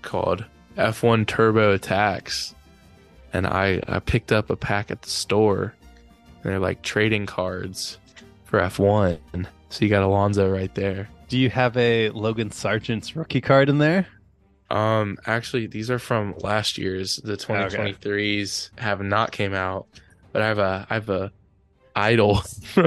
Called 0.03 0.45
F1 0.77 1.27
Turbo 1.27 1.77
Attax, 1.77 2.55
and 3.33 3.47
I 3.47 3.81
I 3.89 3.99
picked 3.99 4.33
up 4.33 4.51
a 4.51 4.57
pack 4.57 4.91
at 4.91 5.03
the 5.03 5.11
store. 5.11 5.75
They're 6.43 6.59
like 6.59 6.83
trading 6.83 7.27
cards 7.27 7.99
for 8.53 8.61
F1. 8.61 9.19
So 9.71 9.83
you 9.83 9.89
got 9.89 10.03
Alonso 10.03 10.47
right 10.51 10.73
there. 10.75 11.09
Do 11.29 11.39
you 11.39 11.49
have 11.49 11.75
a 11.79 12.11
Logan 12.11 12.51
Sargent's 12.51 13.17
rookie 13.17 13.41
card 13.41 13.71
in 13.71 13.79
there? 13.79 14.07
Um, 14.71 15.17
actually, 15.25 15.67
these 15.67 15.91
are 15.91 15.99
from 15.99 16.35
last 16.37 16.77
year's. 16.77 17.17
The 17.17 17.39
2023s 17.39 18.79
have 18.79 19.01
not 19.01 19.33
came 19.33 19.55
out, 19.55 19.87
but 20.33 20.43
I 20.43 20.49
have 20.49 20.59
a 20.59 20.87
I 20.91 20.95
have 20.95 21.09
a 21.09 21.33
idol. 21.97 22.43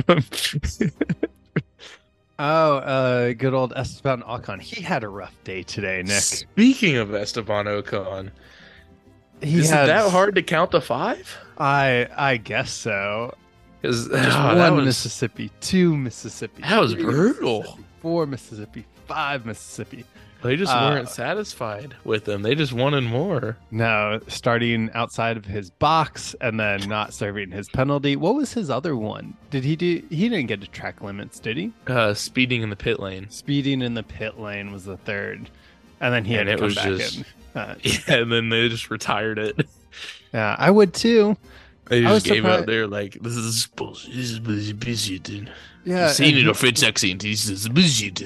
Oh, 2.38 2.76
uh, 2.80 3.32
good 3.32 3.54
old 3.54 3.72
Esteban 3.78 4.22
Ocon. 4.24 4.62
He 4.62 4.82
had 4.82 5.06
a 5.06 5.08
rough 5.08 5.34
day 5.46 5.64
today, 5.64 6.04
Nick. 6.04 6.22
Speaking 6.22 6.98
of 6.98 7.16
Esteban 7.16 7.64
Ocon, 7.66 8.30
He 9.42 9.60
is 9.60 9.70
had, 9.70 9.86
it 9.86 9.88
that 9.88 10.12
hard 10.12 10.36
to 10.36 10.44
count 10.44 10.72
to 10.72 10.82
five? 10.82 11.34
I 11.58 12.10
I 12.14 12.36
guess 12.36 12.74
so. 12.74 13.34
Because 13.86 14.08
Just 14.08 14.38
that 14.38 14.70
one 14.72 14.76
was 14.78 14.86
Mississippi, 14.86 15.52
two 15.62 15.96
Mississippi, 15.96 16.62
That 16.64 16.80
was 16.80 16.96
brutal. 16.96 17.60
Mississippi, 17.60 17.84
four 18.02 18.26
Mississippi, 18.26 18.86
five 19.08 19.46
Mississippi. 19.46 20.06
they 20.42 20.56
just 20.56 20.74
uh, 20.74 20.90
weren't 20.92 21.10
satisfied 21.10 21.96
with 22.04 22.26
them. 22.26 22.42
They 22.42 22.56
just 22.56 22.74
wanted 22.74 23.04
more. 23.04 23.58
No, 23.72 24.20
starting 24.28 24.90
outside 24.94 25.38
of 25.38 25.46
his 25.46 25.70
box 25.70 26.36
and 26.42 26.60
then 26.60 26.88
not 26.90 27.14
serving 27.14 27.52
his 27.52 27.70
penalty. 27.70 28.16
What 28.16 28.36
was 28.36 28.54
his 28.54 28.70
other 28.70 28.96
one? 28.96 29.36
Did 29.52 29.64
he 29.64 29.76
do? 29.76 30.02
He 30.10 30.30
didn't 30.30 30.48
get 30.48 30.62
to 30.62 30.68
track 30.68 31.02
limits, 31.02 31.40
did 31.40 31.58
he? 31.58 31.72
Uh, 31.88 32.14
speeding 32.16 32.62
in 32.64 32.70
the 32.70 32.76
pit 32.76 33.00
lane. 33.00 33.30
Speeding 33.30 33.82
in 33.82 33.94
the 33.94 34.04
pit 34.04 34.40
lane 34.40 34.72
was 34.72 34.86
the 34.86 34.98
third, 34.98 35.50
and 36.02 36.14
then 36.14 36.26
he 36.26 36.36
And 36.36 36.50
had 36.50 36.58
to 36.58 36.58
it 36.58 36.58
come 36.58 36.66
was 36.66 36.76
back 36.76 36.86
just- 36.86 37.18
in. 37.18 37.26
Uh, 37.56 37.76
Yeah, 37.84 38.00
and 38.22 38.32
then 38.32 38.50
they 38.50 38.68
just 38.68 38.90
retired 38.90 39.38
it. 39.40 39.68
yeah, 40.34 40.56
I 40.60 40.70
would 40.72 40.94
too. 40.94 41.38
They 41.88 42.06
I 42.06 42.12
was 42.14 42.24
just 42.24 42.34
gave 42.34 42.44
surprised- 42.44 42.68
They're 42.68 42.88
like, 42.88 43.18
"This 43.22 43.36
is 43.36 43.68
bullshit. 43.76 44.14
This 44.16 44.32
is 44.32 44.74
bullshit." 44.74 45.30
Yeah, 45.84 46.08
Seen 46.10 46.38
it 46.38 46.48
a 46.48 46.54
French 46.54 46.82
accent. 46.84 47.22
This 47.22 47.48
is 47.48 47.68
bullshit. 47.70 48.24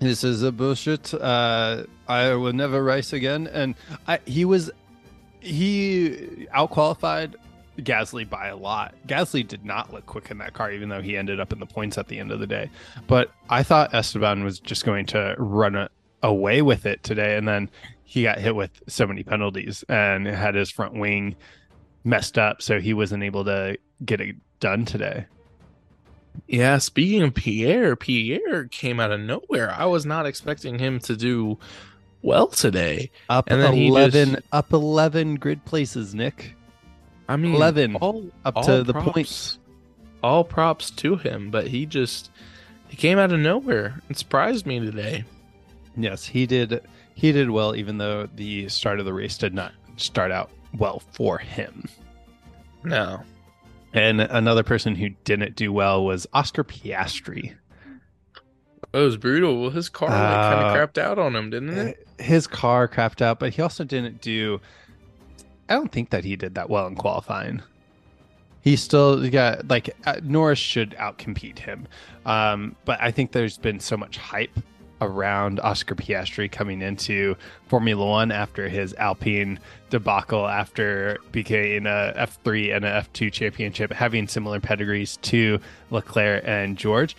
This 0.00 0.24
is 0.24 0.42
a 0.42 0.50
bullshit. 0.52 1.14
Uh, 1.14 1.84
I 2.08 2.34
will 2.34 2.52
never 2.52 2.82
race 2.82 3.12
again. 3.12 3.46
And 3.46 3.74
I, 4.08 4.18
he 4.26 4.44
was, 4.44 4.70
he 5.40 6.46
outqualified 6.54 7.34
Gasly 7.78 8.28
by 8.28 8.48
a 8.48 8.56
lot. 8.56 8.94
Gasly 9.06 9.46
did 9.46 9.64
not 9.64 9.92
look 9.92 10.06
quick 10.06 10.30
in 10.30 10.38
that 10.38 10.52
car, 10.54 10.72
even 10.72 10.88
though 10.88 11.00
he 11.00 11.16
ended 11.16 11.40
up 11.40 11.52
in 11.52 11.60
the 11.60 11.66
points 11.66 11.98
at 11.98 12.08
the 12.08 12.18
end 12.18 12.32
of 12.32 12.40
the 12.40 12.46
day. 12.46 12.70
But 13.06 13.30
I 13.48 13.62
thought 13.62 13.94
Esteban 13.94 14.42
was 14.44 14.58
just 14.60 14.84
going 14.84 15.06
to 15.06 15.34
run 15.38 15.76
a, 15.76 15.88
away 16.22 16.62
with 16.62 16.86
it 16.86 17.02
today, 17.02 17.36
and 17.36 17.46
then 17.46 17.70
he 18.04 18.22
got 18.22 18.38
hit 18.38 18.54
with 18.56 18.70
so 18.88 19.06
many 19.06 19.22
penalties 19.22 19.84
and 19.88 20.26
had 20.26 20.54
his 20.54 20.70
front 20.70 20.94
wing 20.94 21.36
messed 22.06 22.38
up, 22.38 22.62
so 22.62 22.80
he 22.80 22.94
wasn't 22.94 23.22
able 23.22 23.44
to 23.44 23.76
get 24.04 24.20
it 24.20 24.36
done 24.60 24.84
today. 24.84 25.26
Yeah, 26.46 26.78
speaking 26.78 27.22
of 27.22 27.34
Pierre, 27.34 27.96
Pierre 27.96 28.66
came 28.66 29.00
out 29.00 29.10
of 29.10 29.20
nowhere. 29.20 29.70
I 29.70 29.86
was 29.86 30.06
not 30.06 30.26
expecting 30.26 30.78
him 30.78 31.00
to 31.00 31.16
do 31.16 31.58
well 32.22 32.46
today. 32.46 33.10
Up 33.28 33.50
And 33.50 33.60
then 33.60 33.74
eleven, 33.74 34.30
just- 34.34 34.42
up 34.52 34.72
eleven 34.72 35.34
grid 35.36 35.64
places, 35.64 36.14
Nick. 36.14 36.54
I 37.28 37.36
mean, 37.36 37.56
11 37.56 37.96
all, 37.96 38.30
up 38.44 38.56
all 38.56 38.62
to 38.62 38.84
the 38.84 38.94
points. 38.94 39.58
All 40.22 40.44
props 40.44 40.90
to 40.92 41.16
him, 41.16 41.50
but 41.50 41.66
he 41.66 41.84
just 41.84 42.30
he 42.88 42.96
came 42.96 43.18
out 43.18 43.32
of 43.32 43.40
nowhere 43.40 44.00
and 44.08 44.16
surprised 44.16 44.64
me 44.64 44.78
today. 44.78 45.24
Yes, 45.96 46.24
he 46.26 46.46
did. 46.46 46.82
He 47.14 47.32
did 47.32 47.50
well, 47.50 47.74
even 47.74 47.98
though 47.98 48.28
the 48.32 48.68
start 48.68 49.00
of 49.00 49.06
the 49.06 49.12
race 49.12 49.38
did 49.38 49.54
not 49.54 49.72
start 49.96 50.30
out 50.30 50.50
well 50.78 51.02
for 51.12 51.38
him. 51.38 51.88
No, 52.84 53.22
And 53.92 54.20
another 54.20 54.62
person 54.62 54.94
who 54.94 55.08
didn't 55.24 55.56
do 55.56 55.72
well 55.72 56.04
was 56.04 56.26
Oscar 56.32 56.62
Piastri. 56.62 57.54
it 58.92 58.98
was 58.98 59.16
brutal. 59.16 59.60
Well, 59.60 59.70
his 59.70 59.88
car 59.88 60.08
like, 60.08 60.18
kind 60.18 60.64
Uh, 60.64 60.68
of 60.68 60.76
crapped 60.76 60.98
out 60.98 61.18
on 61.18 61.34
him, 61.34 61.50
didn't 61.50 61.76
it? 61.76 62.06
His 62.18 62.46
car 62.46 62.86
crapped 62.88 63.20
out, 63.22 63.38
but 63.40 63.54
he 63.54 63.62
also 63.62 63.82
didn't 63.84 64.20
do. 64.20 64.60
I 65.68 65.74
don't 65.74 65.90
think 65.90 66.10
that 66.10 66.24
he 66.24 66.36
did 66.36 66.54
that 66.54 66.70
well 66.70 66.86
in 66.86 66.94
qualifying. 66.94 67.60
He 68.62 68.76
still 68.76 69.28
got 69.30 69.66
like 69.68 69.90
uh, 70.06 70.20
Norris 70.22 70.58
should 70.58 70.90
outcompete 70.92 71.58
him, 71.58 71.86
um, 72.24 72.76
but 72.84 73.00
I 73.00 73.10
think 73.10 73.32
there's 73.32 73.58
been 73.58 73.80
so 73.80 73.96
much 73.96 74.16
hype 74.16 74.58
around 75.00 75.60
Oscar 75.60 75.94
Piastri 75.94 76.50
coming 76.50 76.82
into 76.82 77.36
Formula 77.68 78.04
One 78.04 78.30
after 78.30 78.68
his 78.68 78.94
Alpine 78.94 79.58
debacle, 79.90 80.46
after 80.46 81.18
becoming 81.32 81.86
a 81.86 82.14
F3 82.16 82.76
and 82.76 82.84
a 82.84 83.02
F2 83.02 83.32
championship, 83.32 83.92
having 83.92 84.26
similar 84.28 84.60
pedigrees 84.60 85.18
to 85.18 85.58
Leclerc 85.90 86.42
and 86.46 86.76
George. 86.76 87.16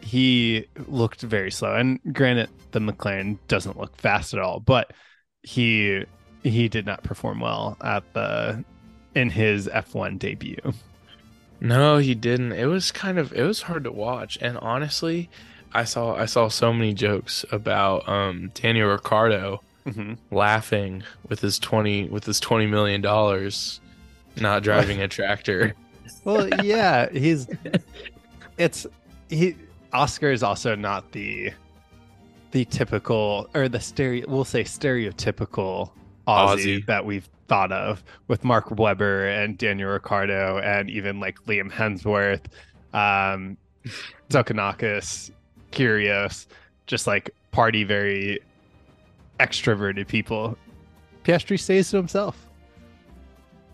He 0.00 0.66
looked 0.88 1.20
very 1.20 1.50
slow, 1.50 1.74
and 1.74 2.00
granted, 2.12 2.48
the 2.70 2.80
McLaren 2.80 3.38
doesn't 3.48 3.78
look 3.78 3.96
fast 3.96 4.32
at 4.32 4.40
all, 4.40 4.60
but 4.60 4.92
he 5.42 6.04
he 6.42 6.68
did 6.68 6.86
not 6.86 7.02
perform 7.02 7.40
well 7.40 7.76
at 7.82 8.02
the 8.14 8.64
in 9.14 9.30
his 9.30 9.68
F1 9.68 10.18
debut. 10.18 10.72
No, 11.60 11.98
he 11.98 12.14
didn't. 12.14 12.52
It 12.52 12.66
was 12.66 12.90
kind 12.90 13.18
of 13.18 13.32
it 13.34 13.42
was 13.42 13.62
hard 13.62 13.84
to 13.84 13.92
watch, 13.92 14.38
and 14.40 14.56
honestly, 14.58 15.28
I 15.72 15.84
saw 15.84 16.14
I 16.14 16.26
saw 16.26 16.48
so 16.48 16.72
many 16.72 16.94
jokes 16.94 17.44
about 17.52 18.08
um 18.08 18.50
Daniel 18.54 18.88
Ricciardo 18.90 19.60
Mm-hmm. 19.86 20.34
laughing 20.34 21.02
with 21.30 21.40
his 21.40 21.58
twenty 21.58 22.06
with 22.08 22.24
his 22.24 22.38
twenty 22.38 22.66
million 22.66 23.00
dollars, 23.00 23.80
not 24.36 24.62
driving 24.68 25.00
a 25.00 25.08
tractor. 25.08 25.74
Well, 26.22 26.48
yeah, 26.62 27.08
he's 27.10 27.48
it's 28.58 28.86
he 29.30 29.56
Oscar 29.92 30.30
is 30.32 30.42
also 30.42 30.74
not 30.76 31.12
the 31.12 31.52
the 32.50 32.66
typical 32.66 33.48
or 33.54 33.68
the 33.70 33.80
stereo 33.80 34.26
we'll 34.28 34.44
say 34.44 34.64
stereotypical 34.64 35.90
Aussie, 36.28 36.80
Aussie. 36.82 36.86
that 36.86 37.06
we've 37.06 37.28
thought 37.48 37.72
of 37.72 38.04
with 38.28 38.44
Mark 38.44 38.70
Webber 38.70 39.28
and 39.28 39.56
Daniel 39.56 39.90
Ricciardo 39.92 40.58
and 40.58 40.90
even 40.90 41.20
like 41.20 41.38
Liam 41.46 41.72
Hemsworth, 41.72 42.44
um 42.92 43.56
Kokkinakis, 44.30 45.30
Kyrgios, 45.72 46.46
just 46.86 47.06
like 47.06 47.30
party 47.52 47.84
very 47.84 48.40
extroverted 49.38 50.06
people. 50.08 50.56
Piastri 51.24 51.58
stays 51.58 51.90
to 51.90 51.96
himself. 51.96 52.46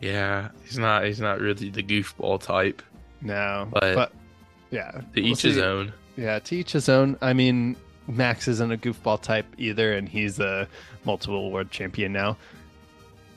Yeah, 0.01 0.51
he's 0.65 0.79
not 0.79 1.05
he's 1.05 1.21
not 1.21 1.41
really 1.41 1.71
the 1.71 1.83
goofball 1.83 2.41
type. 2.41 2.83
No, 3.23 3.69
But- 3.73 4.13
yeah, 4.71 4.91
To 4.91 5.03
we'll 5.15 5.27
each 5.27 5.43
his 5.43 5.59
own. 5.59 5.93
Yeah, 6.17 6.39
to 6.41 6.57
each 6.57 6.73
his 6.73 6.89
own. 6.89 7.17
I 7.23 7.33
mean, 7.33 7.77
Max 8.09 8.49
isn't 8.49 8.73
a 8.73 8.77
goofball 8.77 9.21
type 9.23 9.47
either, 9.59 9.95
and 9.95 10.09
he's 10.09 10.39
a 10.41 10.69
multiple 11.05 11.51
world 11.51 11.71
champion 11.71 12.13
now. 12.13 12.37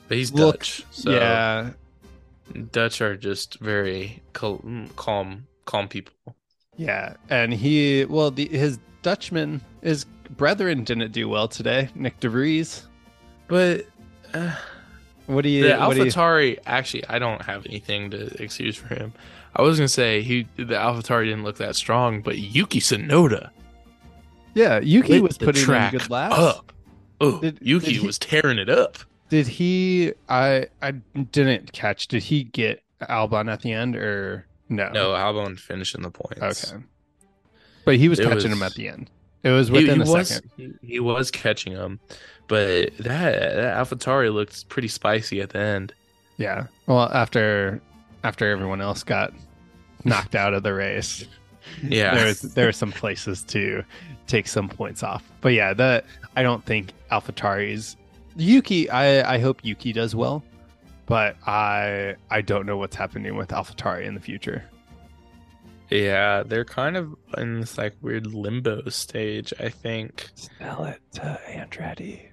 But 0.08 0.16
he's 0.18 0.32
Look, 0.32 0.56
Dutch, 0.58 0.84
so 0.90 1.12
yeah, 1.12 1.70
Dutch 2.72 3.00
are 3.00 3.16
just 3.16 3.58
very 3.60 4.22
cal- 4.34 4.58
mm, 4.58 4.94
calm, 4.96 5.46
calm 5.66 5.88
people. 5.88 6.12
Yeah, 6.76 7.14
and 7.28 7.52
he 7.52 8.04
well, 8.06 8.30
the 8.30 8.46
his 8.48 8.78
Dutchman, 9.02 9.60
his 9.82 10.04
brethren 10.36 10.84
didn't 10.84 11.12
do 11.12 11.28
well 11.28 11.48
today. 11.48 11.88
Nyck 11.96 12.18
de 12.20 12.28
Vries. 12.28 12.86
But 13.48 13.86
uh, 14.32 14.54
What 15.26 15.42
do 15.42 15.48
you? 15.48 15.64
the 15.64 15.68
do 15.68 15.74
you 16.44 16.56
actually, 16.66 17.06
I 17.08 17.18
don't 17.18 17.42
have 17.42 17.66
anything 17.66 18.10
to 18.12 18.42
excuse 18.42 18.76
for 18.76 18.94
him. 18.94 19.12
I 19.56 19.62
was 19.62 19.78
gonna 19.78 19.88
say 19.88 20.22
he 20.22 20.46
the 20.56 20.64
AlphaTauri 20.74 21.24
didn't 21.24 21.42
look 21.42 21.56
that 21.56 21.76
strong, 21.76 22.22
but 22.22 22.38
Yuki 22.38 22.80
Tsunoda 22.80 23.50
yeah, 24.54 24.80
Yuki 24.80 25.14
lit 25.14 25.22
was 25.22 25.38
putting 25.38 25.62
in 25.62 25.90
good 25.92 26.10
laps. 26.10 26.36
up. 26.36 26.72
Oh, 27.20 27.40
Did- 27.40 27.58
Yuki 27.60 27.92
did 27.92 28.00
he- 28.00 28.06
was 28.06 28.18
tearing 28.18 28.58
it 28.58 28.68
up. 28.68 28.98
Did 29.28 29.46
he? 29.46 30.12
I 30.28 30.66
I 30.82 30.92
didn't 30.92 31.72
catch. 31.72 32.08
Did 32.08 32.22
he 32.24 32.44
get 32.44 32.82
Albon 33.02 33.48
at 33.52 33.60
the 33.62 33.72
end 33.72 33.94
or 33.94 34.44
no? 34.70 34.88
No, 34.90 35.10
Albon 35.10 35.58
finishing 35.58 36.00
the 36.00 36.10
points. 36.10 36.72
Okay. 36.72 36.82
But 37.84 37.96
he 37.96 38.08
was 38.08 38.18
It 38.18 38.22
catching 38.24 38.36
was- 38.36 38.44
him 38.58 38.62
at 38.62 38.74
the 38.74 38.88
end. 38.88 39.10
It 39.42 39.50
was 39.50 39.68
He, 39.68 39.72
within 39.72 40.02
he 40.02 40.08
a 40.08 40.12
was 40.12 40.28
second. 40.28 40.50
he, 40.56 40.72
he 40.86 41.00
was 41.00 41.30
catching 41.30 41.72
him, 41.72 41.98
but 42.46 42.94
that 42.98 43.54
that 43.56 43.76
AlphaTauri 43.76 44.32
looked 44.32 44.68
pretty 44.68 44.88
spicy 44.88 45.40
at 45.40 45.50
the 45.50 45.58
end. 45.58 45.94
Yeah. 46.36 46.66
Well, 46.86 47.10
after 47.12 47.80
after 48.22 48.50
everyone 48.50 48.80
else 48.82 49.02
got 49.02 49.32
knocked 50.04 50.34
out 50.34 50.52
of 50.52 50.62
the 50.62 50.74
race, 50.74 51.24
Yeah, 51.82 52.14
there 52.14 52.26
was 52.26 52.40
there 52.42 52.66
were 52.66 52.72
some 52.72 52.92
places 52.92 53.42
to 53.44 53.82
take 54.26 54.46
some 54.46 54.68
points 54.68 55.02
off. 55.02 55.24
But 55.40 55.54
yeah, 55.54 55.72
the 55.72 56.04
I 56.36 56.42
don't 56.42 56.64
think 56.66 56.92
AlphaTauri's 57.10 57.96
Yuki. 58.36 58.90
I 58.90 59.36
I 59.36 59.38
hope 59.38 59.64
Yuki 59.64 59.94
does 59.94 60.14
well, 60.14 60.44
but 61.10 61.36
I 61.46 62.14
I 62.30 62.40
don't 62.40 62.64
know 62.66 62.76
what's 62.78 62.94
happening 62.96 63.36
with 63.36 63.48
AlphaTauri 63.48 64.04
in 64.06 64.14
the 64.14 64.20
future. 64.20 64.62
Yeah, 65.90 66.44
they're 66.46 66.64
kind 66.64 66.96
of 66.96 67.16
in 67.36 67.58
this 67.60 67.76
like 67.76 67.96
weird 68.00 68.28
limbo 68.32 68.88
stage, 68.90 69.52
I 69.58 69.68
think. 69.70 70.28
Sell 70.36 70.84
it 70.84 71.00
to 71.14 71.40
Andretti. 71.48 72.28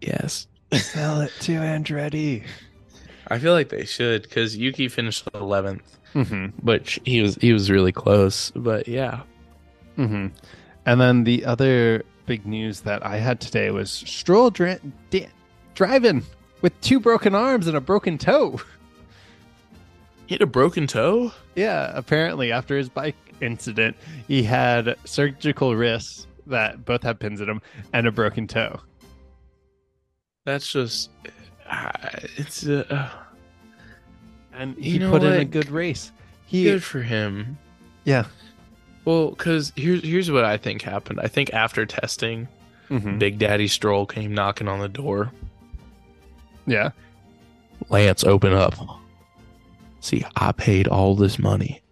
Yes. 0.00 0.46
Sell 0.72 1.20
it 1.22 1.32
to 1.40 1.52
Andretti. 1.58 2.44
I 3.28 3.38
feel 3.38 3.52
like 3.52 3.68
they 3.68 3.84
should 3.84 4.22
because 4.22 4.56
Yuki 4.56 4.88
finished 4.88 5.24
11th, 5.32 5.80
Mm-hmm. 6.14 6.46
but 6.62 6.88
he 7.04 7.20
was 7.20 7.34
he 7.36 7.52
was 7.52 7.70
really 7.70 7.92
close. 7.92 8.50
But 8.54 8.86
yeah, 8.88 9.22
Mm-hmm. 9.98 10.28
And 10.86 11.00
then 11.00 11.24
the 11.24 11.44
other 11.44 12.04
big 12.26 12.46
news 12.46 12.80
that 12.82 13.04
I 13.04 13.16
had 13.18 13.40
today 13.40 13.70
was 13.72 13.90
Stroll 13.90 14.50
dra- 14.50 14.78
da- 15.10 15.28
driving 15.82 16.24
with 16.60 16.78
two 16.80 16.98
broken 16.98 17.36
arms 17.36 17.68
and 17.68 17.76
a 17.76 17.80
broken 17.80 18.18
toe. 18.18 18.60
he 20.26 20.34
had 20.34 20.42
a 20.42 20.46
broken 20.46 20.88
toe. 20.88 21.32
Yeah, 21.54 21.92
apparently 21.94 22.50
after 22.50 22.76
his 22.76 22.88
bike 22.88 23.14
incident, 23.40 23.96
he 24.26 24.42
had 24.42 24.96
surgical 25.04 25.76
wrists 25.76 26.26
that 26.48 26.84
both 26.84 27.04
had 27.04 27.20
pins 27.20 27.40
in 27.40 27.46
them 27.46 27.62
and 27.92 28.08
a 28.08 28.10
broken 28.12 28.48
toe. 28.48 28.80
That's 30.44 30.70
just 30.72 31.10
uh, 31.70 31.92
it's 32.36 32.66
uh, 32.66 33.08
And 34.52 34.74
You 34.78 34.92
he 34.92 34.98
know 34.98 35.10
put 35.12 35.22
in 35.22 35.32
a 35.34 35.44
good 35.44 35.70
race. 35.70 36.10
He 36.46 36.64
good 36.64 36.82
for 36.82 37.02
him. 37.02 37.56
yeah. 38.04 38.24
Well, 39.04 39.30
because 39.30 39.72
here's 39.76 40.02
here's 40.02 40.28
what 40.30 40.44
I 40.44 40.56
think 40.56 40.82
happened. 40.82 41.20
I 41.22 41.28
think 41.28 41.52
after 41.54 41.86
testing, 41.86 42.48
Mhm. 42.90 43.18
Big 43.20 43.38
Daddy 43.38 43.68
Stroll 43.68 44.06
came 44.06 44.34
knocking 44.34 44.66
on 44.66 44.80
the 44.80 44.88
door. 44.88 45.30
Yeah. 46.68 46.90
Lance, 47.88 48.24
open 48.24 48.52
up. 48.52 48.74
See, 50.00 50.24
I 50.36 50.52
paid 50.52 50.86
all 50.88 51.14
this 51.14 51.38
money 51.38 51.82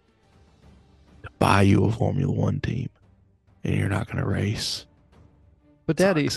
to 1.23 1.29
buy 1.39 1.63
you 1.63 1.85
a 1.85 1.91
Formula 1.91 2.31
One 2.31 2.59
team, 2.59 2.89
and 3.63 3.75
you're 3.75 3.89
not 3.89 4.07
going 4.07 4.23
to 4.23 4.25
race. 4.29 4.85
But 5.85 5.97
daddy, 5.97 6.29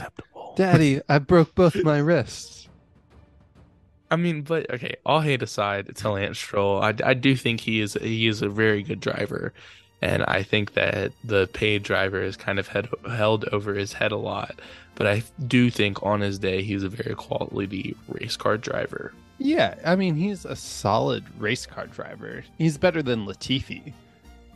daddy, 0.57 1.01
I 1.09 1.19
broke 1.19 1.55
both 1.55 1.77
my 1.85 1.99
wrists. 1.99 2.69
I 4.11 4.17
mean, 4.17 4.43
but 4.43 4.69
okay. 4.71 4.97
All 5.07 5.21
hate 5.21 5.43
aside, 5.43 5.95
to 5.95 6.11
Lance 6.11 6.39
Stroll, 6.39 6.83
I, 6.83 6.95
I 7.05 7.15
do 7.15 7.37
think 7.37 7.61
he 7.61 7.81
is 7.81 7.95
he 7.95 8.27
is 8.27 8.43
a 8.43 8.49
very 8.49 8.83
good 8.83 9.01
driver, 9.01 9.53
and 10.03 10.25
I 10.25 10.43
think 10.43 10.75
that 10.75 11.13
the 11.25 11.49
paid 11.49 11.83
driver 11.83 12.23
is 12.23 12.37
kind 12.37 12.59
of 12.59 12.69
head, 12.69 12.89
held 13.09 13.45
over 13.47 13.75
his 13.75 13.93
head 13.93 14.13
a 14.13 14.17
lot. 14.17 14.59
But 14.95 15.07
I 15.07 15.23
do 15.47 15.71
think 15.71 16.03
on 16.03 16.21
his 16.21 16.39
day 16.39 16.63
he's 16.63 16.83
a 16.83 16.89
very 16.89 17.15
quality 17.15 17.97
race 18.09 18.37
car 18.37 18.57
driver. 18.57 19.13
Yeah, 19.39 19.75
I 19.85 19.97
mean 19.97 20.15
he's 20.15 20.45
a 20.45 20.57
solid 20.57 21.25
race 21.39 21.67
car 21.67 21.87
driver. 21.87 22.45
He's 22.59 22.77
better 22.77 23.03
than 23.03 23.27
Latifi. 23.27 23.93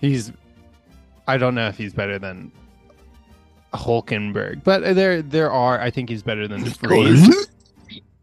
He's 0.01 0.33
I 1.27 1.39
don't 1.39 1.55
know 1.55 1.69
if 1.69 1.79
he's 1.79 1.95
better 1.95 2.19
than 2.19 2.53
Hulkenberg, 3.73 4.63
but 4.65 4.95
there 4.95 5.23
there 5.23 5.51
are 5.51 5.81
I 5.81 5.91
think 5.91 6.11
he's 6.11 6.23
better 6.23 6.47
than 6.47 6.65
DeVries. 6.65 7.49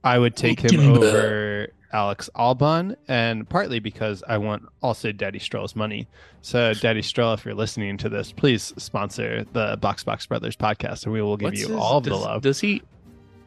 I 0.04 0.18
would 0.18 0.36
take 0.36 0.60
him 0.60 0.92
over 0.92 1.68
Alex 1.94 2.30
Albon, 2.36 2.96
and 3.08 3.48
partly 3.50 3.80
because 3.80 4.24
I 4.28 4.38
want 4.38 4.64
also 4.82 5.12
Daddy 5.12 5.40
Stroll's 5.40 5.76
money. 5.76 6.08
So 6.42 6.74
Daddy 6.74 7.02
Stroll, 7.02 7.34
if 7.34 7.46
you're 7.46 7.54
listening 7.54 7.98
to 7.98 8.10
this, 8.10 8.32
please 8.32 8.74
sponsor 8.78 9.46
the 9.54 9.78
Box 9.82 10.04
Box 10.04 10.26
Brothers 10.26 10.56
podcast, 10.56 11.04
and 11.06 11.14
we 11.14 11.22
will 11.22 11.38
give 11.38 11.48
What's 11.48 11.62
you 11.62 11.68
his- 11.70 11.78
all 11.78 11.98
of 11.98 12.04
the 12.06 12.16
love. 12.16 12.42
Does 12.42 12.60
he 12.60 12.82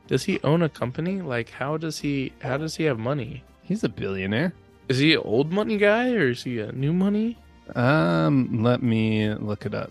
Does 0.07 0.23
he 0.25 0.39
own 0.45 0.61
a 0.63 0.69
company? 0.69 1.23
Like, 1.23 1.49
how 1.49 1.79
does 1.79 1.99
he? 1.99 2.33
How 2.43 2.59
does 2.59 2.77
he 2.77 2.85
have 2.85 2.99
money? 2.99 3.43
He's 3.63 3.83
a 3.85 3.89
billionaire. 3.89 4.53
Is 4.91 4.99
he 4.99 5.15
an 5.15 5.23
old 5.25 5.51
money 5.51 5.79
guy 5.79 6.13
or 6.13 6.29
is 6.29 6.43
he 6.45 6.59
a 6.61 6.71
new 6.73 6.93
money? 6.93 7.39
Um, 7.75 8.63
let 8.63 8.83
me 8.83 9.33
look 9.35 9.65
it 9.65 9.73
up. 9.75 9.91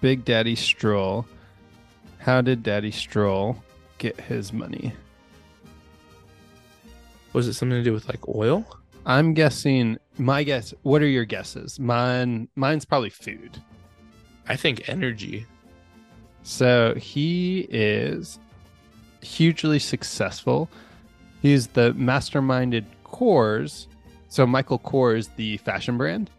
Big 0.00 0.24
Daddy 0.24 0.56
Stroll. 0.56 1.24
How 2.18 2.40
did 2.40 2.64
Daddy 2.64 2.90
Stroll 2.90 3.62
get 3.98 4.20
his 4.20 4.52
money? 4.52 4.92
Was 7.32 7.48
it 7.48 7.54
something 7.54 7.78
to 7.78 7.84
do 7.84 7.92
with 7.92 8.08
like 8.08 8.28
oil? 8.28 8.64
I'm 9.06 9.34
guessing. 9.34 9.98
My 10.18 10.42
guess. 10.42 10.74
What 10.82 11.02
are 11.02 11.06
your 11.06 11.24
guesses? 11.24 11.78
Mine. 11.78 12.48
Mine's 12.56 12.84
probably 12.84 13.10
food. 13.10 13.62
I 14.48 14.56
think 14.56 14.88
energy. 14.88 15.46
So 16.42 16.94
he 16.94 17.68
is 17.70 18.38
hugely 19.22 19.78
successful. 19.78 20.68
He's 21.42 21.68
the 21.68 21.92
masterminded 21.92 22.84
Kors. 23.04 23.86
So 24.28 24.46
Michael 24.46 24.78
Kors, 24.78 25.28
the 25.36 25.56
fashion 25.58 25.96
brand, 25.98 26.30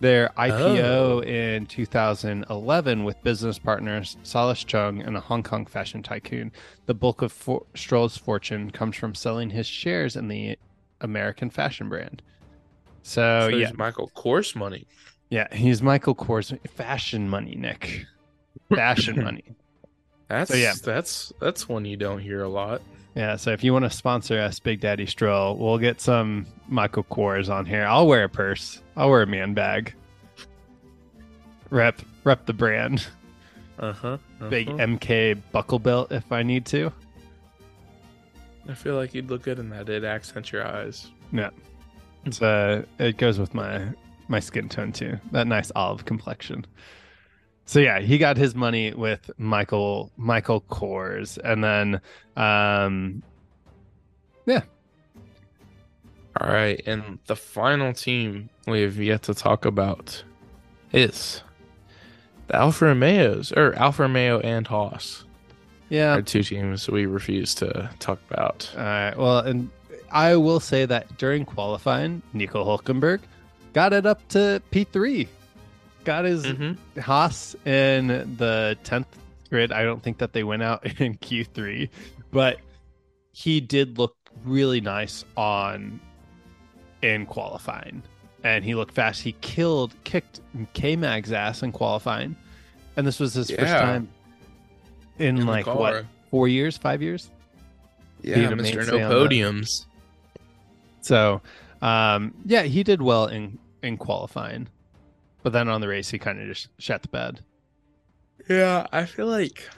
their 0.00 0.30
IPO 0.36 1.18
Oh. 1.18 1.20
in 1.22 1.66
2011 1.66 3.04
with 3.04 3.22
business 3.22 3.58
partners 3.58 4.16
Silas 4.22 4.64
Chung 4.64 5.00
and 5.02 5.16
a 5.16 5.20
Hong 5.20 5.42
Kong 5.42 5.66
fashion 5.66 6.02
tycoon. 6.02 6.52
The 6.86 6.94
bulk 6.94 7.22
of 7.22 7.32
for- 7.32 7.66
Stroll's 7.74 8.16
fortune 8.16 8.70
comes 8.70 8.96
from 8.96 9.14
selling 9.14 9.50
his 9.50 9.66
shares 9.66 10.16
in 10.16 10.28
the 10.28 10.58
American 11.00 11.50
fashion 11.50 11.88
brand. 11.88 12.22
So, 13.02 13.48
so 13.50 13.56
yeah, 13.56 13.70
Michael 13.76 14.10
Kors 14.16 14.54
money. 14.56 14.86
yeah, 15.30 15.46
he's 15.54 15.82
Michael 15.82 16.14
Kors 16.14 16.56
fashion 16.70 17.28
money, 17.28 17.54
Nick. 17.54 18.04
Fashion 18.74 19.22
money. 19.22 19.44
That's 20.30 20.50
So, 20.50 20.56
yeah. 20.56 20.74
that's 20.82 21.32
that's 21.40 21.68
one 21.68 21.84
you 21.84 21.96
don't 21.96 22.20
hear 22.20 22.42
a 22.42 22.48
lot. 22.48 22.82
Yeah, 23.16 23.34
so 23.34 23.50
if 23.50 23.64
you 23.64 23.72
want 23.72 23.84
to 23.84 23.90
sponsor 23.90 24.38
us, 24.38 24.60
Big 24.60 24.80
Daddy 24.80 25.04
Stroll, 25.04 25.56
we'll 25.56 25.78
get 25.78 26.00
some 26.00 26.46
Michael 26.68 27.02
Kors 27.04 27.50
on 27.50 27.66
here. 27.66 27.84
I'll 27.84 28.06
wear 28.06 28.24
a 28.24 28.28
purse. 28.28 28.80
I'll 28.96 29.10
wear 29.10 29.22
a 29.22 29.26
man 29.26 29.52
bag. 29.52 29.92
Rep, 31.70 32.00
rep 32.22 32.46
the 32.46 32.52
brand. 32.52 33.08
Uh-huh. 33.80 34.18
Big 34.48 34.68
uh-huh. 34.68 34.78
MK 34.78 35.40
buckle 35.50 35.80
belt 35.80 36.12
if 36.12 36.30
I 36.30 36.44
need 36.44 36.66
to. 36.66 36.92
I 38.68 38.74
feel 38.74 38.94
like 38.94 39.12
you'd 39.14 39.28
look 39.28 39.42
good 39.42 39.58
in 39.58 39.70
that. 39.70 39.88
It'd 39.88 40.04
accent 40.04 40.52
your 40.52 40.64
eyes. 40.64 41.10
Yeah. 41.32 41.50
It's 42.26 42.40
uh, 42.40 42.84
it 42.98 43.16
goes 43.16 43.38
with 43.38 43.54
my 43.54 43.88
my 44.28 44.38
skin 44.38 44.68
tone 44.68 44.92
too. 44.92 45.18
That 45.32 45.48
nice 45.48 45.72
olive 45.74 46.04
complexion. 46.04 46.66
So 47.70 47.78
yeah, 47.78 48.00
he 48.00 48.18
got 48.18 48.36
his 48.36 48.56
money 48.56 48.92
with 48.94 49.30
Michael 49.38 50.10
Michael 50.16 50.62
Kors, 50.62 51.38
and 51.38 51.62
then 51.62 52.00
um, 52.36 53.22
yeah. 54.44 54.62
All 56.40 56.52
right, 56.52 56.82
and 56.84 57.20
the 57.28 57.36
final 57.36 57.92
team 57.92 58.50
we 58.66 58.82
have 58.82 58.96
yet 58.96 59.22
to 59.22 59.34
talk 59.34 59.66
about 59.66 60.20
is 60.92 61.44
the 62.48 62.56
Alfa 62.56 62.86
Romeos, 62.86 63.52
or 63.52 63.72
Alfa 63.74 64.02
Romeo 64.02 64.40
and 64.40 64.66
Haas 64.66 65.22
yeah, 65.90 66.16
are 66.16 66.22
two 66.22 66.42
teams 66.42 66.90
we 66.90 67.06
refuse 67.06 67.54
to 67.54 67.88
talk 68.00 68.18
about. 68.28 68.68
All 68.76 68.82
right. 68.82 69.16
Well, 69.16 69.38
and 69.38 69.70
I 70.10 70.34
will 70.34 70.58
say 70.58 70.86
that 70.86 71.18
during 71.18 71.44
qualifying, 71.44 72.20
Nico 72.32 72.64
Hulkenberg 72.64 73.20
got 73.74 73.92
it 73.92 74.06
up 74.06 74.26
to 74.30 74.60
P3. 74.72 75.28
Got 76.04 76.24
his 76.24 76.44
Mhm. 76.46 76.76
Haas 76.98 77.54
in 77.66 78.06
the 78.36 78.76
10th 78.84 79.06
grid. 79.50 79.70
I 79.72 79.82
don't 79.84 80.02
think 80.02 80.18
that 80.18 80.32
they 80.32 80.42
went 80.44 80.62
out 80.62 80.84
in 81.00 81.16
Q3, 81.18 81.88
but 82.32 82.58
he 83.32 83.60
did 83.60 83.98
look 83.98 84.16
really 84.44 84.80
nice 84.80 85.24
on 85.36 86.00
in 87.02 87.26
qualifying. 87.26 88.02
And 88.42 88.64
he 88.64 88.74
looked 88.74 88.94
fast. 88.94 89.22
He 89.22 89.32
killed, 89.42 89.94
kicked 90.04 90.40
K 90.72 90.96
Mag's 90.96 91.32
ass 91.32 91.62
in 91.62 91.72
qualifying. 91.72 92.34
And 92.96 93.06
this 93.06 93.20
was 93.20 93.34
his 93.34 93.50
first 93.50 93.72
time 93.72 94.08
in, 95.18 95.38
In 95.38 95.46
like 95.46 95.66
what, 95.66 96.06
four 96.30 96.48
years, 96.48 96.76
five 96.78 97.02
years? 97.02 97.30
Yeah, 98.22 98.36
being 98.36 98.46
a 98.52 98.56
Mr. 98.56 98.56
No 98.56 98.62
mainstay 98.62 99.02
on 99.02 99.10
the- 99.10 99.14
Podiums. 99.28 99.84
So, 101.02 101.40
um, 101.82 102.34
yeah, 102.44 102.62
he 102.62 102.82
did 102.82 103.00
well 103.02 103.26
in 103.26 103.58
in 103.82 103.96
qualifying, 103.96 104.68
but 105.42 105.52
then 105.52 105.68
on 105.68 105.80
the 105.80 105.88
race 105.88 106.10
he 106.10 106.18
kind 106.18 106.40
of 106.40 106.46
just 106.46 106.68
shut 106.78 107.02
the 107.02 107.08
bed. 107.08 107.40
Yeah, 108.48 108.86
I 108.92 109.04
feel 109.06 109.26
like 109.26 109.68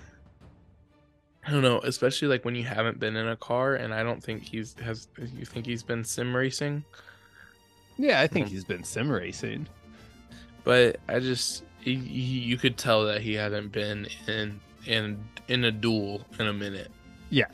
I 1.46 1.51
don't 1.51 1.62
know, 1.62 1.81
especially 1.81 2.29
like 2.29 2.44
when 2.44 2.55
you 2.55 2.62
haven't 2.64 3.01
been 3.01 3.16
in 3.16 3.27
a 3.29 3.37
car, 3.37 3.75
and 3.75 3.92
I 3.92 4.03
don't 4.05 4.22
think 4.22 4.42
he's 4.44 4.75
has. 4.83 5.09
You 5.37 5.44
think 5.44 5.66
he's 5.66 5.83
been 5.83 6.05
sim 6.05 6.35
racing? 6.37 6.85
Yeah, 7.98 8.20
I 8.20 8.27
think 8.29 8.46
Mhm. 8.46 8.51
he's 8.51 8.64
been 8.64 8.85
sim 8.85 9.11
racing. 9.11 9.66
but 10.64 10.98
I 11.09 11.18
just 11.18 11.64
he, 11.81 11.96
he, 11.96 12.20
you 12.38 12.57
could 12.57 12.77
tell 12.79 13.05
that 13.07 13.20
he 13.20 13.35
hadn't 13.35 13.72
been 13.72 14.07
in 14.29 14.61
in 14.87 15.18
in 15.48 15.64
a 15.64 15.72
duel 15.72 16.25
in 16.38 16.46
a 16.46 16.53
minute. 16.53 16.90
Yeah, 17.31 17.46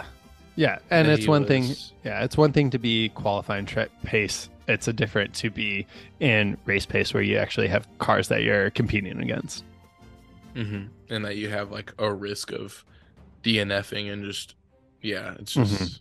yeah, 0.57 0.79
and 0.91 1.09
That 1.09 1.19
it's 1.19 1.27
one 1.27 1.47
thing. 1.47 1.75
Yeah, 2.05 2.23
it's 2.25 2.37
one 2.37 2.53
thing 2.53 2.69
to 2.71 2.79
be 2.79 3.09
qualifying 3.11 3.65
tra- 3.65 3.89
pace. 4.05 4.51
It's 4.69 4.87
a 4.87 4.93
different 4.93 5.35
to 5.37 5.51
be 5.51 5.87
in 6.21 6.57
race 6.67 6.87
pace 6.87 7.13
where 7.15 7.23
you 7.23 7.39
actually 7.39 7.69
have 7.69 7.89
cars 7.99 8.29
that 8.29 8.43
you're 8.43 8.71
competing 8.71 9.21
against. 9.21 9.65
Mhm. 10.55 10.89
and 11.11 11.25
that 11.25 11.37
you 11.37 11.49
have 11.51 11.71
like 11.71 11.93
a 11.99 12.13
risk 12.13 12.51
of 12.53 12.85
DNFing 13.45 14.11
and 14.13 14.25
just 14.25 14.55
yeah, 15.03 15.35
it's 15.39 15.55
just 15.55 15.75
Mhm. 15.83 16.01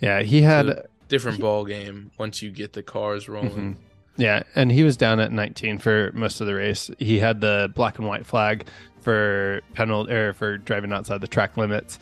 Yeah, 0.00 0.22
he 0.22 0.40
had 0.42 0.68
a 0.68 0.84
different 1.08 1.40
ball 1.40 1.64
game 1.66 2.10
once 2.18 2.40
you 2.42 2.50
get 2.50 2.72
the 2.72 2.82
cars 2.82 3.28
rolling. 3.28 3.74
Mhm. 3.74 3.76
Yeah, 4.16 4.42
and 4.54 4.72
he 4.72 4.82
was 4.82 4.96
down 4.96 5.20
at 5.20 5.30
19 5.32 5.78
for 5.78 6.10
most 6.14 6.40
of 6.40 6.46
the 6.46 6.54
race. 6.54 6.90
He 6.98 7.18
had 7.18 7.40
the 7.42 7.70
black 7.74 7.98
and 7.98 8.08
white 8.08 8.24
flag 8.26 8.66
for 9.00 9.60
penalty 9.74 10.12
or 10.12 10.32
for 10.32 10.56
driving 10.58 10.92
outside 10.92 11.20
the 11.20 11.28
track 11.28 11.56
limits, 11.58 11.98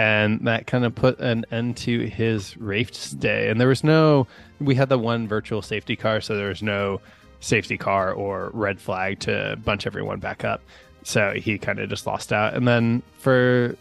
and 0.00 0.46
that 0.46 0.66
kind 0.66 0.86
of 0.86 0.94
put 0.94 1.18
an 1.20 1.44
end 1.50 1.76
to 1.76 2.06
his 2.06 2.56
race 2.56 3.10
day. 3.10 3.50
And 3.50 3.60
there 3.60 3.68
was 3.68 3.84
no, 3.84 4.26
we 4.58 4.74
had 4.74 4.88
the 4.88 4.98
one 4.98 5.28
virtual 5.28 5.60
safety 5.60 5.94
car, 5.94 6.22
so 6.22 6.36
there 6.36 6.48
was 6.48 6.62
no 6.62 7.02
safety 7.40 7.76
car 7.76 8.12
or 8.12 8.50
red 8.54 8.80
flag 8.80 9.18
to 9.20 9.58
bunch 9.62 9.86
everyone 9.86 10.18
back 10.18 10.42
up. 10.42 10.62
So 11.02 11.32
he 11.36 11.58
kind 11.58 11.78
of 11.80 11.90
just 11.90 12.06
lost 12.06 12.32
out. 12.32 12.54
And 12.54 12.66
then 12.66 13.02
for 13.18 13.76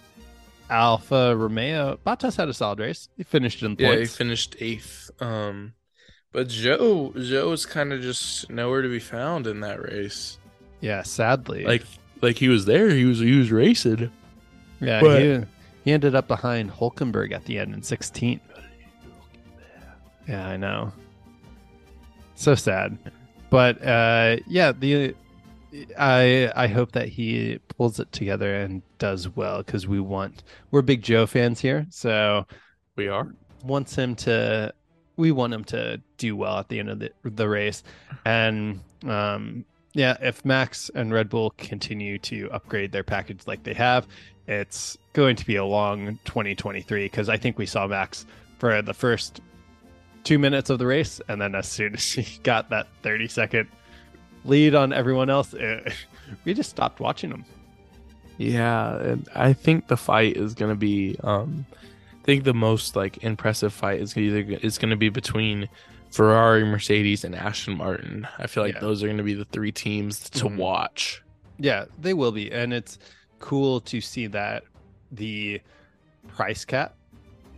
Alfa 0.69 1.35
Romeo, 1.37 1.97
Bottas 2.05 2.35
had 2.35 2.49
a 2.49 2.53
solid 2.53 2.79
race. 2.79 3.07
He 3.15 3.23
finished 3.23 3.63
in 3.63 3.77
Yeah, 3.79 3.95
he 3.95 4.05
finished 4.05 4.57
eighth. 4.59 5.09
Um, 5.21 5.73
but 6.33 6.49
Joe, 6.49 7.13
Joe 7.17 7.49
was 7.49 7.65
kind 7.65 7.93
of 7.93 8.01
just 8.01 8.49
nowhere 8.49 8.81
to 8.81 8.89
be 8.89 8.99
found 8.99 9.47
in 9.47 9.61
that 9.61 9.81
race. 9.81 10.37
yeah, 10.81 11.01
sadly. 11.03 11.63
Like, 11.63 11.83
like 12.21 12.35
he 12.37 12.49
was 12.49 12.65
there, 12.65 12.89
he 12.89 13.05
was 13.05 13.19
he 13.19 13.37
was 13.37 13.51
racing. 13.51 14.11
Yeah, 14.81 14.99
But- 15.01 15.21
he, 15.21 15.41
he 15.89 15.93
ended 15.93 16.13
up 16.13 16.27
behind 16.27 16.69
Hulkenberg 16.69 17.31
at 17.31 17.45
the 17.45 17.57
end 17.57 17.73
in 17.73 17.81
16th. 17.81 18.41
Yeah, 20.27 20.47
I 20.47 20.55
know. 20.55 20.93
So 22.35 22.53
sad. 22.53 22.95
But 23.49 23.83
uh 23.83 24.37
yeah, 24.45 24.71
the 24.71 25.15
I 25.97 26.51
I 26.55 26.67
hope 26.67 26.91
that 26.91 27.07
he 27.09 27.57
pulls 27.69 27.99
it 27.99 28.11
together 28.11 28.53
and 28.53 28.83
does 28.99 29.29
well 29.35 29.63
cuz 29.63 29.87
we 29.87 29.99
want 29.99 30.43
we're 30.69 30.83
big 30.83 31.01
Joe 31.01 31.25
fans 31.25 31.59
here. 31.59 31.87
So 31.89 32.45
We 32.95 33.07
are. 33.07 33.33
wants 33.63 33.95
him 33.95 34.13
to 34.17 34.71
we 35.17 35.31
want 35.31 35.55
him 35.55 35.63
to 35.65 35.99
do 36.17 36.35
well 36.35 36.59
at 36.59 36.69
the 36.69 36.77
end 36.77 36.89
of 36.89 36.99
the, 36.99 37.11
the 37.23 37.49
race 37.49 37.83
and 38.25 38.81
um 39.05 39.65
yeah 39.93 40.15
if 40.21 40.45
max 40.45 40.91
and 40.93 41.11
red 41.11 41.29
bull 41.29 41.49
continue 41.57 42.19
to 42.19 42.47
upgrade 42.51 42.91
their 42.91 43.03
package 43.03 43.41
like 43.47 43.63
they 43.63 43.73
have 43.73 44.07
it's 44.49 44.97
going 45.13 45.35
to 45.35 45.45
be 45.45 45.55
a 45.55 45.63
long 45.65 46.17
2023 46.25 47.05
because 47.05 47.29
i 47.29 47.37
think 47.37 47.57
we 47.57 47.65
saw 47.65 47.85
max 47.87 48.25
for 48.57 48.81
the 48.81 48.93
first 48.93 49.41
two 50.23 50.39
minutes 50.39 50.69
of 50.69 50.79
the 50.79 50.85
race 50.87 51.21
and 51.29 51.39
then 51.41 51.53
as 51.55 51.67
soon 51.67 51.93
as 51.95 52.03
he 52.11 52.39
got 52.43 52.69
that 52.69 52.87
30 53.03 53.27
second 53.27 53.69
lead 54.45 54.73
on 54.75 54.91
everyone 54.91 55.29
else 55.29 55.53
it, 55.53 55.93
we 56.45 56.53
just 56.53 56.69
stopped 56.69 56.99
watching 56.99 57.29
him 57.29 57.45
Yeah, 58.37 58.95
and 58.97 59.27
I 59.35 59.53
think 59.53 59.87
the 59.87 59.97
fight 59.97 60.37
is 60.37 60.53
gonna 60.53 60.75
be. 60.75 61.17
Um, 61.23 61.65
I 62.21 62.23
think 62.25 62.45
the 62.45 62.53
most 62.53 62.95
like 62.95 63.21
impressive 63.23 63.73
fight 63.73 63.99
is 63.99 64.15
either 64.15 64.57
is 64.61 64.77
gonna 64.77 64.95
be 64.95 65.09
between 65.09 65.67
Ferrari, 66.11 66.63
Mercedes, 66.63 67.25
and 67.25 67.35
Aston 67.35 67.75
Martin. 67.77 68.25
I 68.37 68.47
feel 68.47 68.63
like 68.63 68.75
Yeah. 68.75 68.79
those 68.79 69.03
are 69.03 69.07
gonna 69.07 69.23
be 69.23 69.33
the 69.33 69.43
three 69.45 69.73
teams 69.73 70.29
to 70.29 70.45
Mhm. 70.45 70.55
watch. 70.55 71.21
Yeah, 71.57 71.85
they 71.99 72.13
will 72.13 72.31
be, 72.31 72.49
and 72.49 72.71
it's 72.73 72.97
cool 73.39 73.79
to 73.81 74.01
see 74.01 74.27
that 74.27 74.63
the 75.11 75.61
price 76.27 76.65
cap 76.65 76.95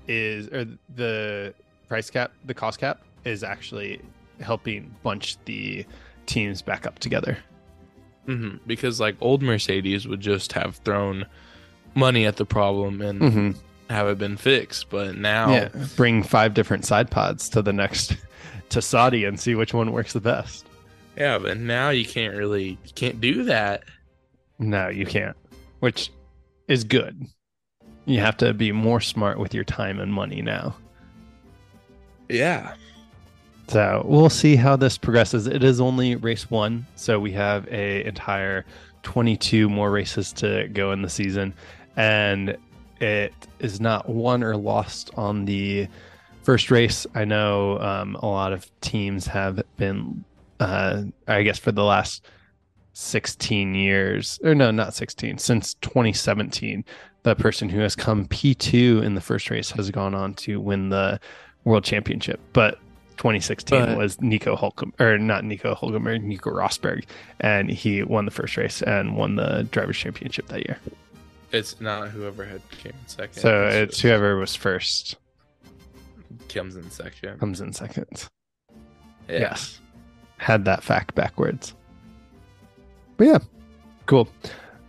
is 0.08 0.48
or 0.50 0.66
the 0.96 1.54
price 1.88 2.10
cap, 2.10 2.32
the 2.46 2.54
cost 2.54 2.80
cap 2.80 3.02
is 3.26 3.44
actually 3.44 4.02
helping 4.40 4.94
bunch 5.04 5.38
the 5.46 5.86
teams 6.26 6.62
back 6.62 6.86
up 6.88 6.98
together. 7.00 7.38
hmm 8.26 8.56
Because 8.66 9.00
like 9.00 9.16
old 9.22 9.42
Mercedes 9.42 10.08
would 10.08 10.22
just 10.22 10.54
have 10.54 10.78
thrown 10.78 11.26
money 11.96 12.26
at 12.26 12.38
the 12.38 12.46
problem 12.46 13.02
and 13.02 13.22
Mm-hmm. 13.22 13.52
have 13.94 14.08
it 14.08 14.18
been 14.18 14.38
fixed. 14.38 14.90
But 14.90 15.18
now, 15.18 15.52
Yeah, 15.52 15.70
bring 15.96 16.24
five 16.24 16.54
different 16.54 16.86
side 16.86 17.12
pods 17.12 17.50
to 17.50 17.62
the 17.62 17.74
next 17.74 18.16
to 18.70 18.82
Saudi 18.82 19.26
and 19.26 19.40
see 19.40 19.54
which 19.56 19.74
one 19.74 19.92
works 19.92 20.14
the 20.14 20.22
best. 20.22 20.66
yeah, 21.18 21.38
but 21.38 21.58
now 21.58 21.90
you 21.90 22.06
can't 22.06 22.36
really 22.36 22.70
you 22.86 22.92
can't 22.96 23.20
do 23.20 23.44
that. 23.44 23.84
No, 24.60 24.88
you 24.90 25.06
can't, 25.06 25.36
which 25.82 26.12
is 26.68 26.84
good. 26.84 27.28
You 28.06 28.20
have 28.22 28.38
to 28.38 28.54
be 28.54 28.72
more 28.72 29.02
smart 29.02 29.38
with 29.38 29.54
your 29.54 29.64
time 29.66 30.00
and 30.00 30.12
money 30.12 30.42
now. 30.42 30.76
Yeah, 32.30 32.76
So 33.68 34.04
we'll 34.06 34.30
see 34.30 34.56
how 34.56 34.76
this 34.76 34.98
progresses. 34.98 35.48
It 35.48 35.64
is 35.64 35.80
only 35.80 36.16
race 36.16 36.50
one, 36.50 36.86
so 36.96 37.20
we 37.20 37.32
have 37.34 37.68
a 37.70 38.06
entire 38.06 38.66
22 39.04 39.70
more 39.70 39.92
races 39.92 40.34
to 40.34 40.68
go 40.74 40.92
in 40.92 41.02
the 41.02 41.10
season, 41.10 41.54
and 41.96 42.58
it 43.00 43.34
is 43.60 43.80
not 43.80 44.10
won 44.10 44.44
or 44.44 44.58
lost 44.58 45.12
on 45.16 45.46
the 45.46 45.88
first 46.44 46.70
race. 46.70 47.08
I 47.16 47.26
know 47.26 47.80
um, 47.80 48.16
a 48.16 48.26
lot 48.26 48.54
of 48.54 48.70
teams 48.82 49.26
have 49.28 49.62
been, 49.78 50.26
uh, 50.60 51.04
I 51.28 51.44
guess, 51.44 51.58
for 51.58 51.72
the 51.72 51.84
last 51.84 52.26
16 52.94 53.74
years, 53.76 54.40
or 54.44 54.54
no, 54.56 54.72
not 54.72 54.94
16, 54.94 55.38
since 55.38 55.74
2017, 55.76 56.84
the 57.24 57.36
person 57.36 57.70
who 57.70 57.80
has 57.80 57.96
come 57.96 58.26
P2 58.28 59.04
in 59.04 59.16
the 59.16 59.22
first 59.22 59.50
race 59.50 59.72
has 59.72 59.90
gone 59.92 60.14
on 60.16 60.34
to 60.36 60.60
win 60.60 60.90
the 60.90 61.20
world 61.64 61.84
championship. 61.84 62.40
But 62.54 62.80
2016 63.18 63.80
But- 63.86 63.98
was 63.98 64.20
Nico 64.22 64.56
Holcomb, 64.56 64.94
or 65.00 65.18
not 65.18 65.44
Nico 65.46 65.76
Holcomb, 65.76 66.08
or 66.08 66.18
Nico 66.18 66.50
Rosberg, 66.50 67.06
and 67.40 67.70
he 67.70 68.02
won 68.04 68.26
the 68.26 68.32
first 68.32 68.58
race 68.58 68.82
and 68.82 69.16
won 69.16 69.36
the 69.36 69.68
drivers' 69.72 69.98
championship 69.98 70.48
that 70.48 70.68
year. 70.68 70.78
it's 71.54 71.82
not 71.82 72.08
whoever 72.10 72.46
had 72.46 72.62
came 72.72 72.94
in 72.94 73.08
second. 73.08 73.34
So 73.42 73.68
it's 73.68 73.92
just 73.92 74.02
whoever 74.04 74.38
was 74.38 74.56
first 74.56 75.18
comes 76.50 76.76
in 76.78 76.90
second. 76.90 77.40
comes 77.40 77.60
in 77.62 77.74
second. 77.74 78.30
Yeah. 79.30 79.40
Yes. 79.40 79.80
Had 80.38 80.64
that 80.66 80.82
fact 80.84 81.14
backwards. 81.14 81.76
But 83.22 83.28
yeah, 83.28 83.40
cool. 84.08 84.28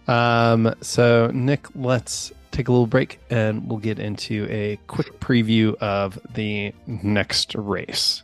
Um, 0.09 0.75
so 0.81 1.31
Nick, 1.35 1.67
let's 1.75 2.33
take 2.51 2.69
a 2.69 2.73
little 2.73 2.87
break 2.87 3.21
and 3.29 3.69
we'll 3.69 3.79
get 3.79 3.99
into 3.99 4.47
a 4.49 4.79
quick 4.87 5.21
preview 5.21 5.75
of 5.83 6.19
the 6.33 6.73
next 6.87 7.55
race. 7.55 8.23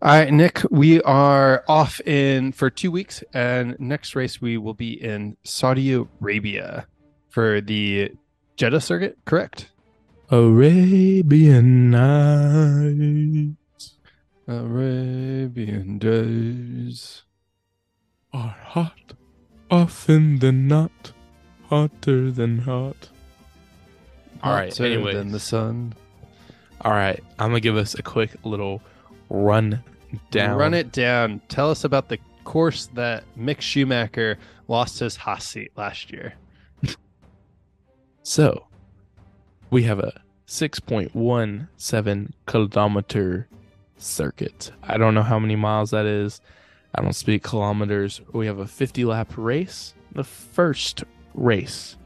All 0.00 0.12
right, 0.12 0.32
Nick, 0.32 0.62
we 0.70 1.02
are 1.02 1.64
off 1.66 2.00
in 2.02 2.52
for 2.52 2.70
two 2.70 2.92
weeks, 2.92 3.24
and 3.34 3.74
next 3.80 4.14
race 4.14 4.40
we 4.40 4.56
will 4.56 4.74
be 4.74 5.02
in 5.02 5.36
Saudi 5.42 5.94
Arabia 5.94 6.86
for 7.30 7.60
the 7.60 8.12
Jeddah 8.56 8.80
circuit, 8.80 9.18
correct? 9.24 9.72
Arabian 10.28 11.90
Nights 11.90 13.56
Arabian 14.48 15.98
days. 15.98 17.22
are 18.32 18.56
hot, 18.64 19.12
often 19.70 20.40
than 20.40 20.66
not, 20.68 21.12
hotter 21.68 22.30
than 22.32 22.58
hot. 22.58 23.08
All 24.42 24.52
right. 24.52 24.70
Hotter 24.72 24.84
Anyway, 24.84 25.14
than 25.14 25.30
the 25.32 25.38
sun. 25.40 25.94
all 26.80 26.92
right. 26.92 27.22
I'm 27.38 27.50
gonna 27.50 27.60
give 27.60 27.76
us 27.76 27.94
a 27.94 28.02
quick 28.02 28.32
little 28.44 28.82
run 29.30 29.82
down. 30.32 30.58
Run 30.58 30.74
it 30.74 30.90
down. 30.92 31.40
Tell 31.48 31.70
us 31.70 31.84
about 31.84 32.08
the 32.08 32.18
course 32.44 32.86
that 32.94 33.24
Mick 33.38 33.60
Schumacher 33.60 34.38
lost 34.68 34.98
his 34.98 35.14
Haas 35.16 35.44
seat 35.46 35.70
last 35.76 36.10
year. 36.12 36.34
So, 38.22 38.65
we 39.70 39.84
have 39.84 39.98
a 39.98 40.20
6.17 40.46 42.30
kilometer 42.46 43.48
circuit. 43.98 44.70
I 44.82 44.98
don't 44.98 45.14
know 45.14 45.22
how 45.22 45.38
many 45.38 45.56
miles 45.56 45.90
that 45.90 46.06
is. 46.06 46.40
I 46.94 47.02
don't 47.02 47.12
speak 47.12 47.42
kilometers. 47.42 48.22
We 48.32 48.46
have 48.46 48.58
a 48.58 48.66
50 48.66 49.04
lap 49.04 49.34
race. 49.36 49.92
The 50.12 50.24
first 50.24 51.04
race 51.34 51.96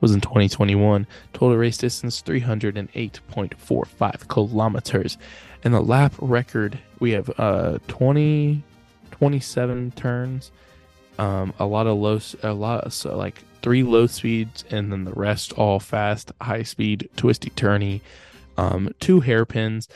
was 0.00 0.12
in 0.12 0.20
2021. 0.20 1.06
Total 1.32 1.56
race 1.56 1.76
distance 1.76 2.22
308.45 2.22 4.28
kilometers. 4.28 5.18
And 5.64 5.74
the 5.74 5.80
lap 5.80 6.14
record, 6.18 6.78
we 7.00 7.10
have 7.12 7.30
uh 7.38 7.78
20 7.88 8.62
27 9.10 9.90
turns. 9.92 10.52
Um 11.18 11.52
a 11.58 11.66
lot 11.66 11.86
of 11.86 11.98
low 11.98 12.20
a 12.42 12.54
lot 12.54 12.84
of, 12.84 12.92
so 12.92 13.16
like 13.16 13.42
three 13.62 13.82
low 13.82 14.06
speeds 14.06 14.64
and 14.70 14.92
then 14.92 15.04
the 15.04 15.12
rest 15.12 15.52
all 15.54 15.80
fast, 15.80 16.32
high 16.40 16.62
speed, 16.62 17.08
twisty 17.16 17.50
turny. 17.50 18.00
Um 18.56 18.94
two 19.00 19.20
hairpins 19.20 19.88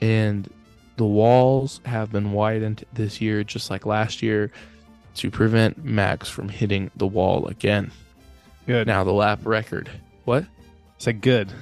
and 0.00 0.48
the 0.96 1.06
walls 1.06 1.80
have 1.84 2.12
been 2.12 2.32
widened 2.32 2.84
this 2.92 3.20
year 3.20 3.44
just 3.44 3.70
like 3.70 3.86
last 3.86 4.22
year 4.22 4.50
to 5.14 5.30
prevent 5.30 5.84
Max 5.84 6.28
from 6.28 6.48
hitting 6.48 6.90
the 6.96 7.06
wall 7.06 7.46
again. 7.46 7.90
Good. 8.66 8.86
Now 8.86 9.04
the 9.04 9.12
lap 9.12 9.40
record. 9.44 9.90
What? 10.24 10.46
Said 10.98 11.20
good. 11.20 11.52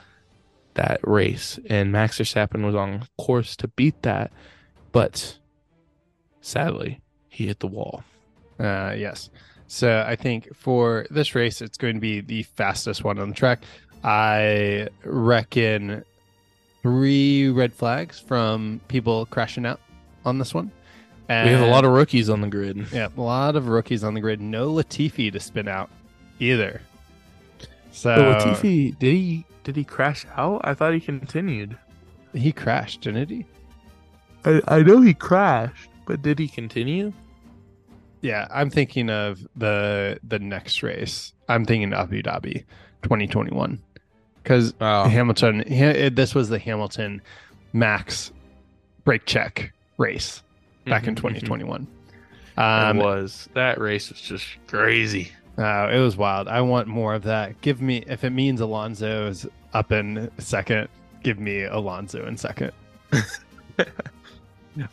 that 0.75 0.99
race. 1.03 1.59
And 1.69 1.91
Max 1.91 2.19
Verstappen 2.19 2.65
was 2.65 2.75
on 2.75 3.07
course 3.17 3.55
to 3.57 3.67
beat 3.67 4.01
that, 4.03 4.31
but 4.91 5.37
sadly, 6.41 7.01
he 7.29 7.47
hit 7.47 7.59
the 7.59 7.67
wall. 7.67 8.03
Uh, 8.59 8.93
yes. 8.97 9.29
So 9.67 10.05
I 10.07 10.15
think 10.15 10.55
for 10.55 11.05
this 11.09 11.33
race, 11.35 11.61
it's 11.61 11.77
going 11.77 11.95
to 11.95 12.01
be 12.01 12.21
the 12.21 12.43
fastest 12.43 13.03
one 13.03 13.17
on 13.17 13.29
the 13.29 13.35
track. 13.35 13.63
I 14.03 14.89
reckon 15.03 16.03
three 16.81 17.49
red 17.49 17.73
flags 17.73 18.19
from 18.19 18.81
people 18.87 19.25
crashing 19.27 19.65
out 19.65 19.79
on 20.25 20.37
this 20.37 20.53
one. 20.53 20.71
And 21.29 21.49
we 21.49 21.55
have 21.55 21.65
a 21.65 21.71
lot 21.71 21.85
of 21.85 21.91
rookies 21.91 22.29
on 22.29 22.41
the 22.41 22.49
grid. 22.49 22.85
yeah, 22.91 23.07
a 23.15 23.21
lot 23.21 23.55
of 23.55 23.69
rookies 23.69 24.03
on 24.03 24.13
the 24.13 24.19
grid. 24.19 24.41
No 24.41 24.71
Latifi 24.71 25.31
to 25.31 25.39
spin 25.39 25.67
out 25.69 25.89
either. 26.39 26.81
So 27.91 28.15
But 28.15 28.41
Latifi, 28.41 28.99
did 28.99 29.13
he 29.13 29.45
did 29.63 29.75
he 29.75 29.83
crash 29.83 30.25
out? 30.35 30.61
I 30.63 30.73
thought 30.73 30.93
he 30.93 30.99
continued. 30.99 31.77
he 32.33 32.51
crashed, 32.51 33.01
didn't 33.01 33.29
he? 33.29 33.45
I, 34.45 34.61
I 34.67 34.81
know 34.83 34.99
he 35.01 35.13
crashed, 35.13 35.89
but 36.05 36.21
did 36.21 36.37
he 36.39 36.47
continue? 36.47 37.13
Yeah, 38.21 38.47
I'm 38.51 38.69
thinking 38.69 39.09
of 39.09 39.45
the 39.55 40.19
the 40.23 40.39
next 40.39 40.81
race. 40.83 41.33
I'm 41.49 41.65
thinking 41.65 41.93
Abu 41.93 42.21
Dhabi, 42.23 42.63
2021, 43.03 43.81
because 44.41 44.73
Oh, 44.79 45.03
Hamilton. 45.09 45.63
He, 45.67 46.09
this 46.09 46.33
was 46.33 46.49
the 46.49 46.59
Hamilton 46.59 47.21
Max 47.73 48.31
brake 49.03 49.25
check 49.25 49.73
race 49.97 50.41
back 50.85 51.05
in 51.07 51.15
Mhm, 51.15 51.19
mhm. 51.19 51.21
2021. 51.21 51.87
it 52.57 52.59
Um, 52.59 52.97
was 52.97 53.49
that 53.53 53.79
race 53.79 54.09
was 54.09 54.21
just 54.21 54.45
crazy. 54.67 55.31
Uh, 55.57 55.89
it 55.93 55.99
was 55.99 56.17
wild. 56.17 56.47
I 56.47 56.61
want 56.61 56.87
more 56.87 57.13
of 57.13 57.23
that. 57.23 57.59
Give 57.61 57.81
me 57.81 58.03
if 58.07 58.23
it 58.23 58.31
means 58.31 58.59
Alonso's 58.61 59.45
up 59.73 59.91
in 59.91 60.31
second. 60.39 60.87
Give 61.21 61.39
me 61.39 61.63
Alonso 61.63 62.25
in 62.25 62.37
second. 62.37 62.71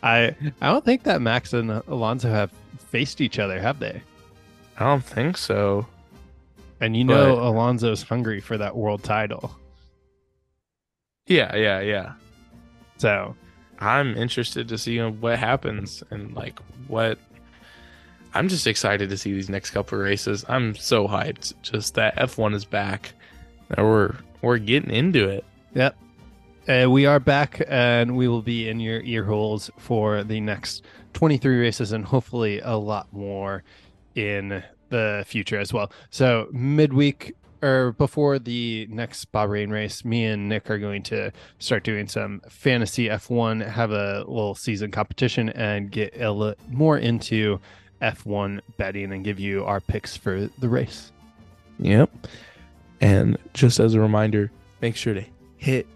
I 0.02 0.34
I 0.60 0.68
don't 0.70 0.84
think 0.84 1.04
that 1.04 1.22
Max 1.22 1.52
and 1.54 1.70
Alonso 1.70 2.28
have 2.30 2.50
faced 2.78 3.20
each 3.20 3.38
other, 3.38 3.58
have 3.60 3.78
they? 3.78 4.02
I 4.78 4.84
don't 4.84 5.04
think 5.04 5.36
so. 5.38 5.86
And 6.80 6.96
you 6.96 7.04
know 7.04 7.36
But- 7.36 7.42
Alonso's 7.46 8.02
hungry 8.02 8.40
for 8.40 8.58
that 8.58 8.76
world 8.76 9.02
title. 9.02 9.54
Yeah, 11.26 11.54
yeah, 11.56 11.80
yeah. 11.80 12.12
So 12.98 13.34
I'm 13.78 14.16
interested 14.16 14.68
to 14.68 14.76
see 14.78 14.98
what 15.00 15.38
happens 15.38 16.02
and 16.10 16.34
like 16.34 16.58
what. 16.88 17.18
I'm 18.32 18.48
just 18.48 18.66
excited 18.66 19.10
to 19.10 19.16
see 19.16 19.32
these 19.32 19.48
next 19.48 19.70
couple 19.70 19.98
of 19.98 20.04
races. 20.04 20.44
I'm 20.48 20.74
so 20.74 21.08
hyped. 21.08 21.54
Just 21.62 21.94
that 21.94 22.16
F1 22.16 22.54
is 22.54 22.64
back. 22.64 23.12
And 23.70 23.86
we're 23.86 24.16
we're 24.42 24.58
getting 24.58 24.90
into 24.90 25.28
it. 25.28 25.44
Yep. 25.74 25.96
Uh, 26.68 26.88
we 26.88 27.06
are 27.06 27.18
back 27.18 27.62
and 27.68 28.16
we 28.16 28.28
will 28.28 28.42
be 28.42 28.68
in 28.68 28.80
your 28.80 29.00
ear 29.00 29.24
holes 29.24 29.70
for 29.78 30.22
the 30.22 30.40
next 30.40 30.84
23 31.14 31.58
races 31.58 31.92
and 31.92 32.04
hopefully 32.04 32.60
a 32.60 32.76
lot 32.76 33.12
more 33.12 33.64
in 34.14 34.62
the 34.90 35.24
future 35.26 35.58
as 35.58 35.72
well. 35.72 35.90
So, 36.10 36.48
midweek 36.52 37.34
or 37.62 37.92
before 37.92 38.38
the 38.38 38.86
next 38.90 39.30
Bahrain 39.32 39.70
race, 39.70 40.04
me 40.04 40.24
and 40.24 40.48
Nick 40.48 40.70
are 40.70 40.78
going 40.78 41.02
to 41.04 41.32
start 41.58 41.84
doing 41.84 42.08
some 42.08 42.40
fantasy 42.48 43.08
F1, 43.08 43.68
have 43.68 43.90
a 43.90 44.18
little 44.20 44.54
season 44.54 44.90
competition, 44.90 45.50
and 45.50 45.90
get 45.90 46.18
a 46.20 46.32
li- 46.32 46.54
more 46.68 46.98
into 46.98 47.60
F1 48.02 48.60
betting 48.76 49.12
and 49.12 49.24
give 49.24 49.38
you 49.38 49.64
our 49.64 49.80
picks 49.80 50.16
for 50.16 50.48
the 50.58 50.68
race. 50.68 51.12
Yep. 51.78 52.10
And 53.00 53.38
just 53.54 53.80
as 53.80 53.94
a 53.94 54.00
reminder, 54.00 54.50
make 54.80 54.96
sure 54.96 55.14
to 55.14 55.24
hit 55.56 55.86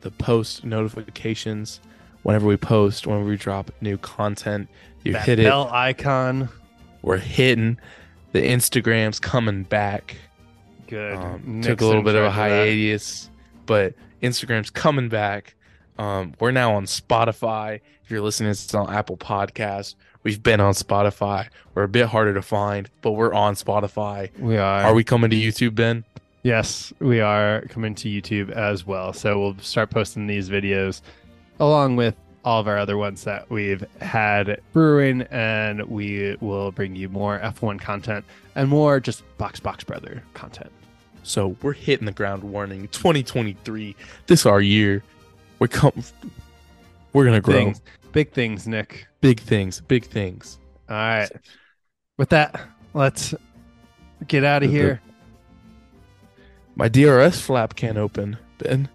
the 0.00 0.10
post 0.10 0.64
notifications 0.64 1.80
whenever 2.22 2.46
we 2.46 2.56
post, 2.56 3.06
whenever 3.06 3.28
we 3.28 3.36
drop 3.36 3.70
new 3.80 3.96
content. 3.98 4.68
You 5.04 5.12
that 5.12 5.26
hit 5.26 5.38
it. 5.38 5.44
bell 5.44 5.68
icon. 5.72 6.48
We're 7.02 7.18
hitting. 7.18 7.78
The 8.32 8.40
Instagram's 8.40 9.18
coming 9.18 9.64
back. 9.64 10.16
Good. 10.86 11.16
Um, 11.16 11.60
took 11.62 11.80
a 11.80 11.86
little 11.86 12.02
bit 12.02 12.14
of 12.14 12.24
a 12.24 12.28
charge 12.28 12.50
that. 12.50 12.66
hiatus, 12.66 13.30
but 13.66 13.94
Instagram's 14.22 14.70
coming 14.70 15.08
back. 15.08 15.54
Um, 15.98 16.34
we're 16.40 16.52
now 16.52 16.74
on 16.74 16.86
Spotify. 16.86 17.80
If 18.04 18.10
you're 18.10 18.20
listening, 18.20 18.50
it's 18.50 18.74
on 18.74 18.92
Apple 18.92 19.16
Podcast. 19.16 19.94
We've 20.22 20.42
been 20.42 20.60
on 20.60 20.74
Spotify. 20.74 21.48
We're 21.74 21.82
a 21.82 21.88
bit 21.88 22.06
harder 22.06 22.34
to 22.34 22.42
find, 22.42 22.88
but 23.00 23.12
we're 23.12 23.34
on 23.34 23.54
Spotify. 23.54 24.30
We 24.38 24.56
are. 24.56 24.82
Are 24.82 24.94
we 24.94 25.04
coming 25.04 25.30
to 25.30 25.36
YouTube, 25.36 25.74
Ben? 25.74 26.04
Yes, 26.44 26.92
we 26.98 27.20
are 27.20 27.62
coming 27.68 27.94
to 27.96 28.08
YouTube 28.08 28.50
as 28.50 28.86
well. 28.86 29.12
So 29.12 29.40
we'll 29.40 29.58
start 29.58 29.90
posting 29.90 30.26
these 30.26 30.48
videos 30.48 31.00
along 31.60 31.96
with 31.96 32.14
all 32.44 32.60
of 32.60 32.66
our 32.66 32.78
other 32.78 32.96
ones 32.96 33.22
that 33.24 33.48
we've 33.50 33.84
had 34.00 34.60
brewing, 34.72 35.22
and 35.30 35.82
we 35.84 36.36
will 36.40 36.72
bring 36.72 36.96
you 36.96 37.08
more 37.08 37.38
F1 37.38 37.80
content 37.80 38.24
and 38.54 38.68
more 38.68 38.98
just 38.98 39.22
Box 39.38 39.60
Box 39.60 39.84
Brother 39.84 40.22
content. 40.34 40.72
So 41.22 41.56
we're 41.62 41.72
hitting 41.72 42.06
the 42.06 42.12
ground 42.12 42.42
warning. 42.42 42.88
2023. 42.88 43.94
This 44.26 44.44
our 44.44 44.60
year. 44.60 45.04
We're 45.60 45.68
come. 45.68 46.02
We're 47.12 47.24
gonna 47.24 47.40
grow. 47.40 47.54
Things, 47.54 47.80
big 48.12 48.32
things, 48.32 48.68
Nick. 48.68 49.06
Big 49.20 49.40
things. 49.40 49.80
Big 49.80 50.04
things. 50.04 50.58
All 50.88 50.96
right. 50.96 51.30
With 52.18 52.28
that, 52.30 52.60
let's 52.94 53.34
get 54.26 54.44
out 54.44 54.62
of 54.62 54.70
here. 54.70 55.00
My 56.74 56.88
DRS 56.88 57.40
flap 57.40 57.74
can't 57.76 57.98
open, 57.98 58.36
Ben. 58.58 58.88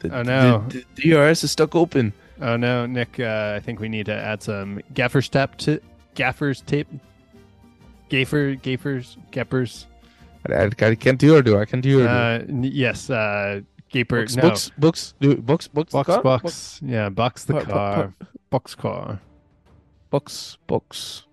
The, 0.00 0.10
Oh, 0.18 0.22
no. 0.22 0.64
The, 0.68 0.84
the 0.96 1.10
DRS 1.10 1.44
is 1.44 1.50
stuck 1.50 1.74
open. 1.74 2.12
Oh 2.40 2.56
no, 2.56 2.86
Nick! 2.86 3.20
Uh, 3.20 3.52
I 3.56 3.60
think 3.60 3.78
we 3.78 3.88
need 3.88 4.06
to 4.06 4.14
add 4.14 4.42
some 4.42 4.80
gaffer's 4.94 5.28
tape 5.28 5.56
to 5.58 5.80
gaffer's 6.16 6.60
tape. 6.60 6.88
Gaffer, 8.08 8.56
gaffers, 8.56 9.16
gappers. 9.30 9.86
I, 10.50 10.54
I, 10.64 10.70
I 10.80 10.94
can't 10.96 11.20
do 11.20 11.36
or 11.36 11.42
Do 11.42 11.56
I 11.58 11.64
can't 11.64 11.82
do 11.82 12.00
it. 12.00 12.06
Uh, 12.06 12.40
yes, 12.48 13.10
uh, 13.10 13.60
gaper. 13.92 14.20
books, 14.22 14.36
no, 14.36 14.42
books, 14.42 14.70
books, 14.78 15.14
do 15.20 15.36
books, 15.36 15.68
books, 15.68 15.92
box, 15.92 16.06
car? 16.08 16.22
box. 16.22 16.80
Yeah, 16.84 17.08
box 17.10 17.44
the 17.44 17.54
Pu- 17.54 17.60
pu- 17.66 17.70
car. 17.72 18.14
Box 18.50 18.74
car. 18.74 19.20
books, 20.10 20.58
books. 20.66 21.26